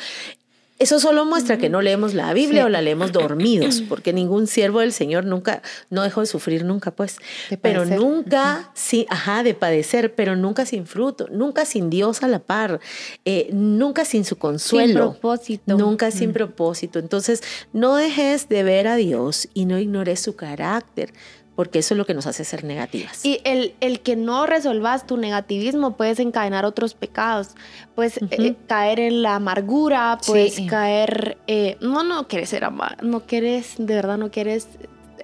Eso 0.78 1.00
solo 1.00 1.24
muestra 1.24 1.56
que 1.56 1.70
no 1.70 1.80
leemos 1.80 2.12
la 2.12 2.32
Biblia 2.34 2.66
o 2.66 2.68
la 2.68 2.82
leemos 2.82 3.10
dormidos, 3.10 3.80
porque 3.88 4.12
ningún 4.12 4.46
siervo 4.46 4.80
del 4.80 4.92
Señor 4.92 5.24
nunca, 5.24 5.62
no 5.88 6.02
dejó 6.02 6.20
de 6.20 6.26
sufrir 6.26 6.64
nunca, 6.64 6.90
pues. 6.90 7.16
pero 7.62 7.86
nunca, 7.86 8.70
sí, 8.74 9.06
ajá, 9.08 9.42
de 9.42 9.54
padecer, 9.54 10.14
pero 10.14 10.36
nunca 10.36 10.66
sin 10.66 10.86
fruto, 10.86 11.28
nunca 11.30 11.64
sin 11.64 11.88
Dios 11.88 12.22
a 12.22 12.28
la 12.28 12.40
par, 12.40 12.80
eh, 13.24 13.48
nunca 13.52 14.04
sin 14.04 14.24
su 14.24 14.36
consuelo. 14.36 14.86
Sin 14.86 14.96
propósito. 14.96 15.76
Nunca 15.78 16.10
sin 16.10 16.32
propósito. 16.32 16.98
Entonces, 16.98 17.42
no 17.72 17.96
dejes 17.96 18.48
de 18.48 18.62
ver 18.62 18.86
a 18.86 18.96
Dios 18.96 19.48
y 19.54 19.64
no 19.64 19.78
ignores 19.78 20.20
su 20.20 20.36
carácter 20.36 21.12
porque 21.57 21.79
eso 21.79 21.95
es 21.95 21.99
lo 21.99 22.05
que 22.05 22.12
nos 22.14 22.27
hace 22.27 22.45
ser 22.45 22.62
negativas. 22.64 23.25
Y 23.25 23.40
el, 23.45 23.75
el 23.81 24.01
que 24.01 24.14
no 24.14 24.47
resolvas 24.47 25.07
tu 25.07 25.16
negativismo 25.16 25.97
puedes 25.97 26.21
encadenar 26.21 26.66
otros 26.66 26.95
pecados, 26.95 27.49
puedes 27.95 28.21
eh, 28.31 28.55
caer 28.69 29.01
en 29.01 29.23
la 29.23 29.37
amargura, 29.37 30.19
puedes 30.25 30.61
caer, 30.69 31.38
eh, 31.47 31.79
no, 31.81 32.05
no 32.05 32.29
quieres 32.29 32.51
ser 32.51 32.64
amar, 32.64 33.03
no 33.03 33.21
quieres, 33.21 33.75
de 33.79 33.95
verdad 33.95 34.19
no 34.19 34.31
quieres, 34.31 34.69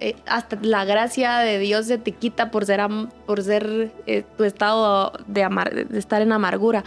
eh, 0.01 0.17
hasta 0.27 0.59
la 0.63 0.87
gracia 0.87 1.39
de 1.39 1.59
Dios 1.59 1.87
se 1.87 1.99
te 1.99 2.13
quita 2.13 2.51
por 2.51 2.65
ser, 2.65 2.81
por 3.27 3.43
ser 3.43 3.93
tu 4.39 4.45
estado 4.45 5.13
de, 5.27 5.45
amar, 5.45 5.87
de 5.87 5.99
estar 5.99 6.23
en 6.23 6.33
amargura. 6.33 6.83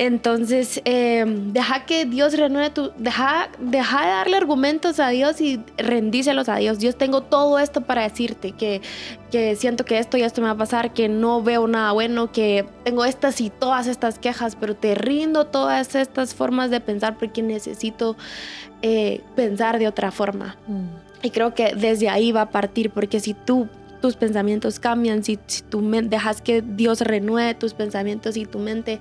Entonces, 0.00 0.80
eh, 0.84 1.24
deja 1.26 1.84
que 1.84 2.04
Dios 2.06 2.36
renueve 2.36 2.70
tu, 2.70 2.92
deja, 2.98 3.48
deja 3.58 4.02
de 4.02 4.06
darle 4.06 4.36
argumentos 4.36 5.00
a 5.00 5.08
Dios 5.08 5.40
y 5.40 5.60
rendícelos 5.76 6.48
a 6.48 6.54
Dios. 6.54 6.78
Dios, 6.78 6.96
tengo 6.96 7.22
todo 7.22 7.58
esto 7.58 7.80
para 7.80 8.02
decirte, 8.02 8.52
que, 8.52 8.80
que 9.32 9.56
siento 9.56 9.84
que 9.84 9.98
esto 9.98 10.16
y 10.16 10.22
esto 10.22 10.40
me 10.40 10.46
va 10.46 10.52
a 10.52 10.56
pasar, 10.56 10.92
que 10.92 11.08
no 11.08 11.42
veo 11.42 11.66
nada 11.66 11.90
bueno, 11.90 12.30
que 12.30 12.64
tengo 12.84 13.04
estas 13.04 13.40
y 13.40 13.50
todas 13.50 13.88
estas 13.88 14.20
quejas, 14.20 14.54
pero 14.54 14.76
te 14.76 14.94
rindo 14.94 15.46
todas 15.46 15.92
estas 15.96 16.32
formas 16.32 16.70
de 16.70 16.80
pensar 16.80 17.18
porque 17.18 17.42
necesito 17.42 18.16
eh, 18.82 19.22
pensar 19.34 19.80
de 19.80 19.88
otra 19.88 20.12
forma. 20.12 20.56
Mm. 20.68 21.24
Y 21.24 21.30
creo 21.30 21.54
que 21.54 21.74
desde 21.74 22.08
ahí 22.08 22.30
va 22.30 22.42
a 22.42 22.50
partir, 22.50 22.90
porque 22.90 23.18
si 23.18 23.34
tú 23.34 23.68
tus 24.00 24.16
pensamientos 24.16 24.78
cambian, 24.78 25.24
si, 25.24 25.38
si 25.46 25.62
tú 25.62 25.80
dejas 26.04 26.40
que 26.40 26.62
Dios 26.62 27.00
renueve 27.00 27.54
tus 27.54 27.74
pensamientos 27.74 28.36
y 28.36 28.46
tu 28.46 28.58
mente, 28.58 29.00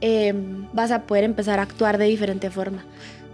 em, 0.00 0.66
vas 0.72 0.90
a 0.90 1.02
poder 1.02 1.24
empezar 1.24 1.58
a 1.58 1.62
actuar 1.62 1.98
de 1.98 2.06
diferente 2.06 2.50
forma. 2.50 2.84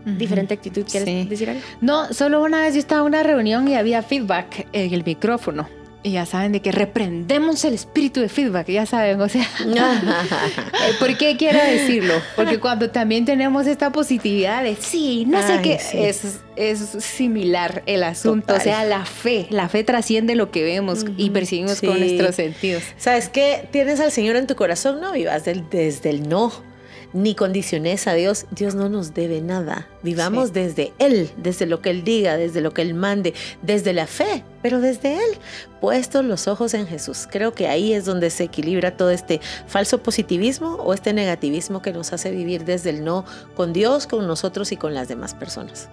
Diferente 0.04 0.54
actitud, 0.54 0.86
¿quieres 0.90 1.28
decir 1.28 1.50
algo? 1.50 1.62
No, 1.82 2.10
solo 2.14 2.42
una 2.42 2.62
vez 2.62 2.72
yo 2.72 2.80
estaba 2.80 3.02
en 3.02 3.08
una 3.08 3.22
reunión 3.22 3.68
y 3.68 3.74
había 3.74 4.02
feedback 4.02 4.66
en 4.72 4.94
el 4.94 5.04
micrófono. 5.04 5.68
Y 6.02 6.12
ya 6.12 6.24
saben 6.24 6.52
de 6.52 6.62
que 6.62 6.72
reprendemos 6.72 7.62
el 7.64 7.74
espíritu 7.74 8.20
de 8.20 8.30
feedback, 8.30 8.68
ya 8.68 8.86
saben, 8.86 9.20
o 9.20 9.28
sea, 9.28 9.42
eh, 9.66 10.94
¿por 10.98 11.16
qué 11.18 11.36
quiero 11.36 11.58
decirlo? 11.58 12.14
Porque 12.36 12.58
cuando 12.58 12.90
también 12.90 13.26
tenemos 13.26 13.66
esta 13.66 13.92
positividad 13.92 14.62
de 14.62 14.76
sí, 14.76 15.26
no 15.26 15.46
sé 15.46 15.60
qué, 15.62 15.78
es, 15.92 16.40
es 16.56 16.78
similar 17.04 17.82
el 17.84 18.02
asunto, 18.02 18.54
o 18.54 18.60
sea, 18.60 18.84
la 18.84 19.04
fe, 19.04 19.46
la 19.50 19.68
fe 19.68 19.84
trasciende 19.84 20.34
lo 20.36 20.50
que 20.50 20.62
vemos 20.62 21.04
y 21.18 21.28
percibimos 21.30 21.80
con 21.80 21.98
nuestros 21.98 22.34
sentidos. 22.34 22.82
¿Sabes 22.96 23.28
qué? 23.28 23.68
Tienes 23.70 24.00
al 24.00 24.10
Señor 24.10 24.36
en 24.36 24.46
tu 24.46 24.56
corazón, 24.56 25.00
no 25.00 25.12
vivas 25.12 25.44
desde 25.44 26.08
el 26.08 26.28
no 26.28 26.69
ni 27.12 27.34
condiciones 27.34 28.06
a 28.06 28.14
Dios. 28.14 28.46
Dios 28.50 28.74
no 28.74 28.88
nos 28.88 29.14
debe 29.14 29.40
nada. 29.40 29.88
Vivamos 30.02 30.52
desde 30.52 30.92
Él, 30.98 31.30
desde 31.36 31.66
lo 31.66 31.80
que 31.80 31.90
Él 31.90 32.04
diga, 32.04 32.36
desde 32.36 32.60
lo 32.60 32.72
que 32.72 32.82
Él 32.82 32.94
mande, 32.94 33.34
desde 33.62 33.92
la 33.92 34.06
fe, 34.06 34.44
pero 34.62 34.80
desde 34.80 35.14
Él, 35.14 35.38
puestos 35.80 36.24
los 36.24 36.48
ojos 36.48 36.74
en 36.74 36.86
Jesús. 36.86 37.28
Creo 37.30 37.52
que 37.52 37.68
ahí 37.68 37.92
es 37.92 38.04
donde 38.04 38.30
se 38.30 38.44
equilibra 38.44 38.96
todo 38.96 39.10
este 39.10 39.40
falso 39.66 40.02
positivismo 40.02 40.76
o 40.76 40.94
este 40.94 41.12
negativismo 41.12 41.82
que 41.82 41.92
nos 41.92 42.12
hace 42.12 42.30
vivir 42.30 42.64
desde 42.64 42.90
el 42.90 43.04
no 43.04 43.24
con 43.54 43.72
Dios, 43.72 44.06
con 44.06 44.26
nosotros 44.26 44.72
y 44.72 44.76
con 44.76 44.94
las 44.94 45.08
demás 45.08 45.34
personas. 45.34 45.88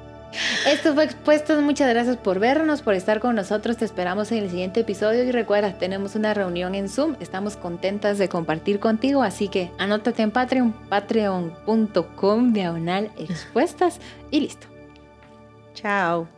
Esto 0.65 0.93
fue 0.93 1.05
Expuestos. 1.05 1.61
Muchas 1.61 1.89
gracias 1.89 2.17
por 2.17 2.39
vernos, 2.39 2.81
por 2.81 2.93
estar 2.93 3.19
con 3.19 3.35
nosotros. 3.35 3.77
Te 3.77 3.85
esperamos 3.85 4.31
en 4.31 4.43
el 4.43 4.49
siguiente 4.49 4.81
episodio. 4.81 5.23
Y 5.23 5.31
recuerda, 5.31 5.73
tenemos 5.73 6.15
una 6.15 6.33
reunión 6.33 6.75
en 6.75 6.89
Zoom. 6.89 7.15
Estamos 7.19 7.55
contentas 7.55 8.17
de 8.17 8.29
compartir 8.29 8.79
contigo. 8.79 9.23
Así 9.23 9.47
que 9.47 9.71
anótate 9.77 10.21
en 10.21 10.31
Patreon, 10.31 10.73
patreon.com 10.89 12.53
diagonal 12.53 13.11
expuestas 13.17 13.99
y 14.31 14.41
listo. 14.41 14.67
Chao. 15.73 16.36